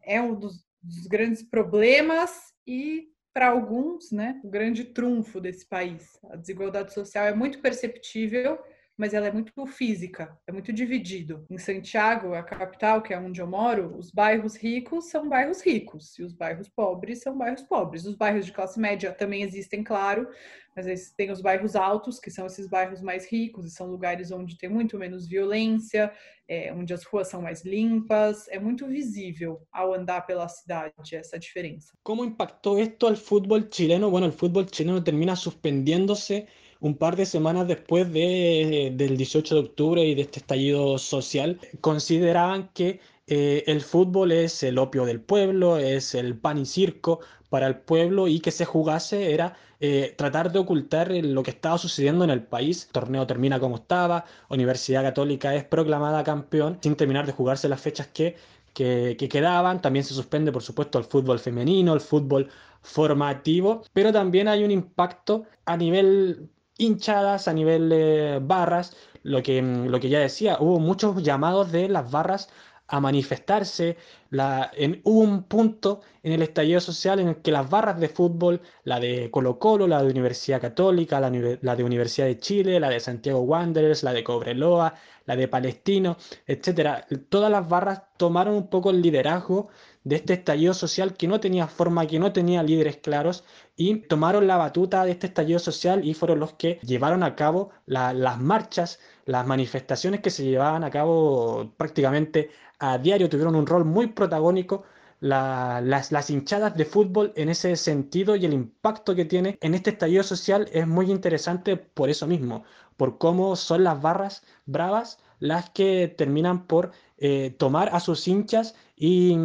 é 0.03 0.21
um 0.21 0.35
dos, 0.35 0.65
dos 0.83 1.07
grandes 1.07 1.43
problemas 1.43 2.31
e 2.67 3.09
para 3.33 3.51
alguns, 3.51 4.11
né, 4.11 4.41
o 4.43 4.51
grande 4.51 4.85
trunfo 4.85 5.41
desse 5.41 5.65
país. 5.65 6.19
A 6.31 6.37
desigualdade 6.37 6.93
social 6.93 7.27
é 7.27 7.35
muito 7.35 7.61
perceptível 7.61 8.59
mas 8.99 9.15
ela 9.15 9.29
é 9.29 9.33
muito 9.33 9.65
física, 9.67 10.37
é 10.45 10.51
muito 10.51 10.73
dividido. 10.73 11.47
Em 11.49 11.57
Santiago, 11.57 12.35
a 12.35 12.43
capital, 12.43 13.01
que 13.01 13.15
é 13.15 13.19
onde 13.19 13.41
eu 13.41 13.47
moro, 13.47 13.97
os 13.97 14.11
bairros 14.11 14.57
ricos 14.57 15.09
são 15.09 15.29
bairros 15.29 15.65
ricos 15.65 16.19
e 16.19 16.25
os 16.25 16.33
bairros 16.33 16.69
pobres 16.69 17.21
são 17.21 17.39
bairros 17.39 17.63
pobres. 17.63 18.05
Os 18.05 18.17
bairros 18.17 18.45
de 18.45 18.53
classe 18.53 18.81
média 18.81 19.13
também 19.13 19.43
existem, 19.43 19.85
claro, 19.85 20.29
mas 20.75 21.13
tem 21.13 21.31
os 21.31 21.41
bairros 21.41 21.77
altos, 21.77 22.19
que 22.19 22.29
são 22.29 22.47
esses 22.47 22.69
bairros 22.69 23.01
mais 23.01 23.31
ricos 23.31 23.67
e 23.67 23.71
são 23.71 23.87
lugares 23.87 24.33
onde 24.33 24.59
tem 24.59 24.69
muito 24.69 24.99
menos 24.99 25.29
violência, 25.29 26.13
é, 26.49 26.73
onde 26.73 26.93
as 26.93 27.05
ruas 27.05 27.29
são 27.29 27.41
mais 27.41 27.65
limpas. 27.65 28.49
É 28.49 28.59
muito 28.59 28.89
visível 28.89 29.61
ao 29.71 29.95
andar 29.95 30.27
pela 30.27 30.49
cidade 30.49 31.15
essa 31.15 31.39
diferença. 31.39 31.93
Como 32.03 32.25
impactou 32.25 32.81
esto 32.81 33.07
al 33.07 33.17
fútbol 33.17 33.63
chileno? 33.71 34.11
Bueno, 34.11 34.27
el 34.27 34.33
fútbol 34.33 34.67
chileno 34.67 35.03
termina 35.05 35.37
suspendiéndose 35.37 36.49
un 36.81 36.97
par 36.97 37.17
de 37.17 37.27
semanas 37.27 37.67
después 37.69 38.13
de, 38.13 38.93
del 38.95 39.17
18 39.17 39.55
de 39.55 39.61
octubre 39.61 40.05
y 40.05 40.15
de 40.15 40.23
este 40.23 40.41
estallido 40.41 40.99
social, 40.99 41.61
consideraban 41.81 42.71
que 42.75 43.01
eh, 43.27 43.65
el 43.67 43.83
fútbol 43.83 44.33
es 44.33 44.63
el 44.63 44.79
opio 44.79 45.05
del 45.05 45.21
pueblo, 45.21 45.79
es 45.79 46.15
el 46.15 46.37
pan 46.39 46.59
y 46.59 46.67
circo 46.67 47.21
para 47.51 47.67
el 47.67 47.77
pueblo 47.77 48.29
y 48.29 48.41
que 48.41 48.51
se 48.51 48.65
jugase 48.65 49.33
era 49.33 49.57
eh, 49.81 50.15
tratar 50.17 50.51
de 50.53 50.59
ocultar 50.59 51.11
lo 51.11 51.43
que 51.43 51.51
estaba 51.51 51.79
sucediendo 51.79 52.25
en 52.25 52.31
el 52.31 52.43
país. 52.43 52.87
El 52.87 52.93
torneo 52.93 53.27
termina 53.27 53.61
como 53.61 53.77
estaba, 53.77 54.25
Universidad 54.49 55.03
Católica 55.03 55.55
es 55.55 55.65
proclamada 55.65 56.25
campeón 56.25 56.79
sin 56.83 56.97
terminar 56.97 57.27
de 57.27 57.33
jugarse 57.33 57.69
las 57.69 57.81
fechas 57.81 58.07
que, 58.09 58.37
que, 58.75 59.17
que 59.19 59.29
quedaban. 59.29 59.83
También 59.83 60.05
se 60.05 60.15
suspende, 60.15 60.53
por 60.53 60.63
supuesto, 60.63 60.99
el 60.99 61.05
fútbol 61.05 61.39
femenino, 61.39 61.95
el 61.95 62.01
fútbol 62.01 62.49
formativo, 62.83 63.83
pero 63.93 64.13
también 64.13 64.49
hay 64.49 64.65
un 64.65 64.71
impacto 64.71 65.45
a 65.67 65.77
nivel 65.77 66.49
hinchadas, 66.79 67.49
a 67.49 67.53
nivel 67.53 67.89
de 67.89 68.41
barras, 68.43 68.97
lo 69.23 69.43
que, 69.43 69.61
lo 69.61 70.01
que 70.01 70.09
ya 70.09 70.21
decía, 70.21 70.57
hubo 70.61 70.81
muchos 70.81 71.23
llamados 71.23 71.71
de 71.73 71.89
las 71.89 72.11
barras 72.11 72.49
a 72.87 73.01
manifestarse. 73.01 73.97
La, 74.31 74.71
en, 74.75 75.01
hubo 75.05 75.21
un 75.21 75.43
punto 75.45 76.01
en 76.23 76.33
el 76.33 76.43
estallido 76.43 76.81
social 76.81 77.21
en 77.21 77.29
el 77.29 77.37
que 77.37 77.53
las 77.53 77.69
barras 77.69 78.01
de 78.01 78.09
fútbol, 78.09 78.61
la 78.85 78.99
de 79.01 79.31
Colo 79.31 79.59
Colo, 79.59 79.87
la 79.87 80.03
de 80.03 80.11
Universidad 80.11 80.61
Católica, 80.61 81.21
la, 81.21 81.31
la 81.61 81.77
de 81.77 81.85
Universidad 81.85 82.27
de 82.27 82.39
Chile, 82.39 82.81
la 82.81 82.89
de 82.89 83.01
Santiago 83.01 83.41
Wanderers, 83.41 84.03
la 84.03 84.13
de 84.13 84.25
Cobreloa, 84.25 84.95
la 85.27 85.37
de 85.37 85.49
Palestino, 85.49 86.17
etcétera, 86.47 87.07
todas 87.29 87.51
las 87.51 87.69
barras 87.69 88.03
tomaron 88.17 88.55
un 88.55 88.69
poco 88.69 88.91
el 88.91 89.03
liderazgo 89.03 89.69
de 90.09 90.17
este 90.17 90.33
estallido 90.33 90.73
social 90.73 91.15
que 91.15 91.29
no 91.29 91.39
tenía 91.39 91.67
forma, 91.67 92.07
que 92.07 92.19
no 92.19 92.33
tenía 92.33 92.63
líderes 92.63 92.97
claros 92.97 93.45
y 93.77 93.97
tomaron 93.97 94.47
la 94.47 94.57
batuta 94.57 95.05
de 95.05 95.11
este 95.11 95.27
estallido 95.27 95.59
social 95.59 96.03
y 96.03 96.15
fueron 96.15 96.41
los 96.41 96.55
que 96.55 96.79
llevaron 96.83 97.23
a 97.23 97.37
cabo 97.37 97.71
la, 97.85 98.15
las 98.15 98.41
marchas, 98.41 99.01
las 99.27 99.47
manifestaciones 99.47 100.21
que 100.21 100.31
se 100.31 100.45
llevaban 100.45 100.83
a 100.83 100.91
cabo 100.91 101.75
prácticamente 101.77 102.51
a 102.79 102.97
diario, 102.97 103.29
tuvieron 103.29 103.55
un 103.55 103.67
rol 103.67 103.85
muy 103.85 104.07
protagónico 104.07 104.85
la, 105.21 105.83
las, 105.83 106.11
las, 106.11 106.31
hinchadas 106.31 106.75
de 106.75 106.87
fútbol 106.87 107.33
en 107.37 107.51
ese 107.51 107.77
sentido 107.77 108.35
y 108.37 108.47
el 108.47 108.55
impacto 108.55 109.15
que 109.15 109.27
tiene 109.27 109.59
en 109.61 109.75
este 109.75 109.91
estallido 109.91 110.23
social 110.23 110.71
es 110.73 110.87
muy 110.87 111.11
interesante 111.11 111.77
por 111.77 112.09
eso 112.09 112.27
mismo, 112.27 112.65
por 112.97 113.19
cómo 113.19 113.57
son 113.57 113.85
las 113.85 114.01
barras 114.01 114.43
bravas 114.65 115.19
las 115.41 115.71
que 115.71 116.09
terminan 116.09 116.67
por 116.67 116.93
eh, 117.19 117.55
tomar 117.59 117.91
a 117.93 118.01
sus 118.01 118.27
hinchas 118.29 118.75
y, 118.97 119.37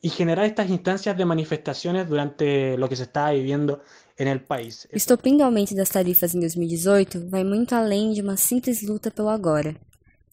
y, 0.00 0.08
generar 0.10 0.46
estas 0.46 0.70
instancias 0.70 1.16
de 1.16 1.24
manifestaciones 1.24 2.08
durante 2.08 2.76
lo 2.76 2.88
que 2.88 2.96
se 2.96 3.04
está 3.04 3.30
viviendo 3.30 3.82
en 4.16 4.28
el 4.28 4.40
país. 4.40 4.88
O 4.92 4.96
estopim 4.96 5.36
do 5.36 5.44
aumento 5.44 5.74
das 5.74 5.88
tarifas 5.88 6.34
em 6.34 6.40
2018 6.40 7.28
vai 7.28 7.44
muito 7.44 7.74
além 7.74 8.12
de 8.12 8.22
uma 8.22 8.36
simples 8.36 8.82
luta 8.82 9.10
pelo 9.10 9.28
agora. 9.28 9.74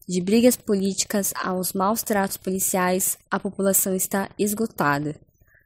De 0.08 0.22
brigas 0.22 0.58
políticas 0.58 1.34
aos 1.42 1.74
maus 1.74 2.02
tratos 2.02 2.38
policiais, 2.38 3.18
a 3.30 3.40
população 3.40 3.96
está 3.96 4.30
esgotada. 4.40 5.16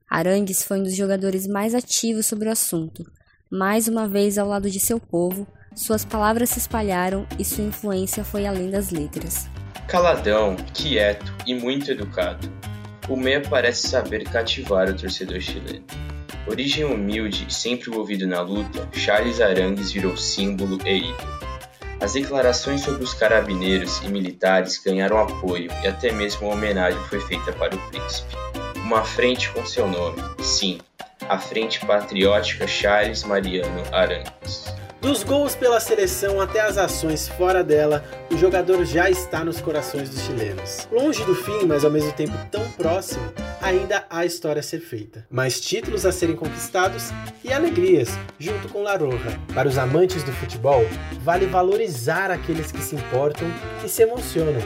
Arangues 0.10 0.64
foi 0.64 0.80
um 0.80 0.84
dos 0.84 0.96
jogadores 0.96 1.48
mais 1.48 1.74
ativos 1.74 2.26
sobre 2.26 2.50
o 2.50 2.52
assunto. 2.52 3.10
Mais 3.50 3.88
uma 3.88 4.08
vez 4.08 4.38
ao 4.38 4.48
lado 4.48 4.70
de 4.70 4.80
seu 4.80 5.00
povo, 5.00 5.48
suas 5.76 6.06
palavras 6.06 6.50
se 6.50 6.60
espalharam 6.60 7.28
e 7.38 7.46
sua 7.46 7.64
influência 7.64 8.24
foi 8.24 8.46
além 8.46 8.70
das 8.70 8.92
letras. 8.92 9.48
Caladão, 9.88 10.56
quieto 10.74 11.34
e 11.46 11.54
muito 11.54 11.92
educado, 11.92 12.52
o 13.10 13.18
Meia 13.18 13.42
parece 13.42 13.88
saber 13.88 14.24
cativar 14.24 14.90
o 14.90 14.96
torcedor 14.96 15.42
chileno. 15.42 15.84
Origem 16.48 16.84
humilde 16.84 17.46
e 17.48 17.54
sempre 17.54 17.90
envolvido 17.90 18.28
na 18.28 18.42
luta, 18.42 18.88
Charles 18.94 19.40
Arangues 19.40 19.92
virou 19.92 20.16
símbolo 20.18 20.78
e 20.86 21.10
ídolo. 21.10 21.44
As 22.02 22.14
declarações 22.14 22.82
sobre 22.82 23.04
os 23.04 23.14
carabineiros 23.14 24.02
e 24.04 24.10
militares 24.10 24.78
ganharam 24.78 25.20
apoio 25.20 25.72
e 25.84 25.88
até 25.88 26.12
mesmo 26.12 26.48
uma 26.48 26.56
homenagem 26.56 27.00
foi 27.04 27.20
feita 27.22 27.54
para 27.54 27.76
o 27.76 27.90
príncipe. 27.90 28.36
Uma 28.78 29.04
frente 29.04 29.50
com 29.52 29.66
seu 29.66 29.88
nome, 29.88 30.22
sim, 30.40 30.80
a 31.30 31.40
Frente 31.40 31.86
Patriótica 31.86 32.68
Charles 32.68 33.24
Mariano 33.24 33.84
Arangues. 33.94 34.66
Dos 35.04 35.22
gols 35.22 35.54
pela 35.54 35.82
seleção 35.82 36.40
até 36.40 36.62
as 36.62 36.78
ações 36.78 37.28
fora 37.28 37.62
dela, 37.62 38.06
o 38.32 38.38
jogador 38.38 38.86
já 38.86 39.10
está 39.10 39.44
nos 39.44 39.60
corações 39.60 40.10
dos 40.10 40.22
chilenos. 40.22 40.88
Longe 40.90 41.26
do 41.26 41.36
fim, 41.36 41.66
mas 41.68 41.84
ao 41.84 41.92
mesmo 41.92 42.14
tempo 42.14 42.32
tão 42.50 42.64
próximo, 42.72 43.22
ainda 43.62 44.06
há 44.10 44.26
história 44.26 44.62
a 44.62 44.64
ser 44.64 44.80
feita. 44.80 45.28
Mais 45.30 45.60
títulos 45.60 46.06
a 46.06 46.12
serem 46.14 46.38
conquistados 46.38 47.10
e 47.44 47.52
alegrias, 47.52 48.18
junto 48.40 48.70
com 48.70 48.82
La 48.82 48.96
Roja. 48.96 49.38
Para 49.54 49.68
os 49.68 49.78
amantes 49.78 50.24
do 50.24 50.32
futebol, 50.32 50.86
vale 51.22 51.48
valorizar 51.48 52.32
aqueles 52.32 52.72
que 52.72 52.82
se 52.82 52.96
importam 52.96 53.46
e 53.84 53.90
se 53.90 54.04
emocionam, 54.04 54.62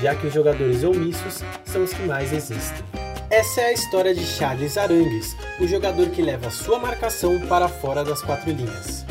já 0.00 0.14
que 0.14 0.26
os 0.26 0.32
jogadores 0.32 0.84
omissos 0.84 1.44
são 1.66 1.84
os 1.84 1.92
que 1.92 2.02
mais 2.04 2.32
existem. 2.32 2.82
Essa 3.28 3.60
é 3.60 3.64
a 3.66 3.72
história 3.74 4.14
de 4.14 4.24
Charles 4.24 4.78
Arangues, 4.78 5.36
o 5.60 5.66
jogador 5.66 6.08
que 6.08 6.22
leva 6.22 6.48
sua 6.48 6.78
marcação 6.78 7.38
para 7.46 7.68
fora 7.68 8.02
das 8.02 8.22
quatro 8.22 8.50
linhas. 8.50 9.04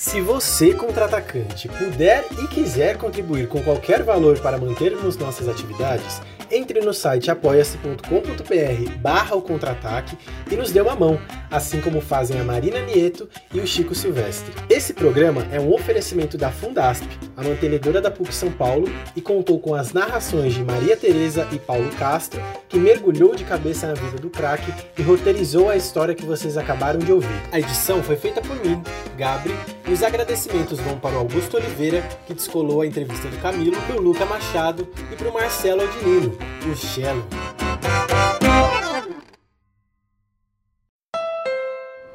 Se 0.00 0.18
você, 0.22 0.72
contra-atacante, 0.72 1.68
puder 1.68 2.24
e 2.42 2.48
quiser 2.48 2.96
contribuir 2.96 3.46
com 3.48 3.62
qualquer 3.62 4.02
valor 4.02 4.40
para 4.40 4.56
mantermos 4.56 5.18
nossas 5.18 5.46
atividades, 5.46 6.22
entre 6.50 6.80
no 6.80 6.92
site 6.92 7.30
apoia-se.com.br 7.30 8.96
barra 8.98 9.36
o 9.36 9.42
contra-ataque 9.42 10.16
e 10.50 10.56
nos 10.56 10.72
dê 10.72 10.80
uma 10.80 10.96
mão, 10.96 11.20
assim 11.50 11.82
como 11.82 12.00
fazem 12.00 12.40
a 12.40 12.44
Marina 12.44 12.80
Nieto 12.80 13.28
e 13.52 13.60
o 13.60 13.66
Chico 13.66 13.94
Silvestre. 13.94 14.52
Esse 14.68 14.94
programa 14.94 15.46
é 15.52 15.60
um 15.60 15.72
oferecimento 15.72 16.36
da 16.36 16.50
Fundasp, 16.50 17.06
a 17.36 17.42
mantenedora 17.42 18.00
da 18.00 18.10
PUC 18.10 18.34
São 18.34 18.50
Paulo, 18.50 18.88
e 19.14 19.20
contou 19.20 19.60
com 19.60 19.74
as 19.74 19.92
narrações 19.92 20.54
de 20.54 20.64
Maria 20.64 20.96
Tereza 20.96 21.46
e 21.52 21.58
Paulo 21.58 21.88
Castro, 21.98 22.40
que 22.68 22.78
mergulhou 22.78 23.34
de 23.34 23.44
cabeça 23.44 23.86
na 23.86 23.94
vida 23.94 24.16
do 24.16 24.30
craque 24.30 24.72
e 24.98 25.02
roteirizou 25.02 25.68
a 25.68 25.76
história 25.76 26.14
que 26.14 26.24
vocês 26.24 26.56
acabaram 26.56 26.98
de 26.98 27.12
ouvir. 27.12 27.28
A 27.52 27.60
edição 27.60 28.02
foi 28.02 28.16
feita 28.16 28.40
por 28.40 28.56
mim, 28.64 28.82
Gabri, 29.16 29.54
e 29.90 29.92
os 29.92 30.04
agradecimentos 30.04 30.78
vão 30.78 30.96
para 30.96 31.16
o 31.16 31.18
Augusto 31.18 31.56
Oliveira, 31.56 32.00
que 32.24 32.32
descolou 32.32 32.82
a 32.82 32.86
entrevista 32.86 33.26
do 33.26 33.36
Camilo, 33.38 33.76
para 33.82 33.96
o 33.96 34.00
Luca 34.00 34.24
Machado 34.24 34.88
e 35.12 35.16
para 35.16 35.28
o 35.28 35.34
Marcelo 35.34 35.82
Aldinino, 35.82 36.38
o 36.70 36.76
Cello. 36.76 37.26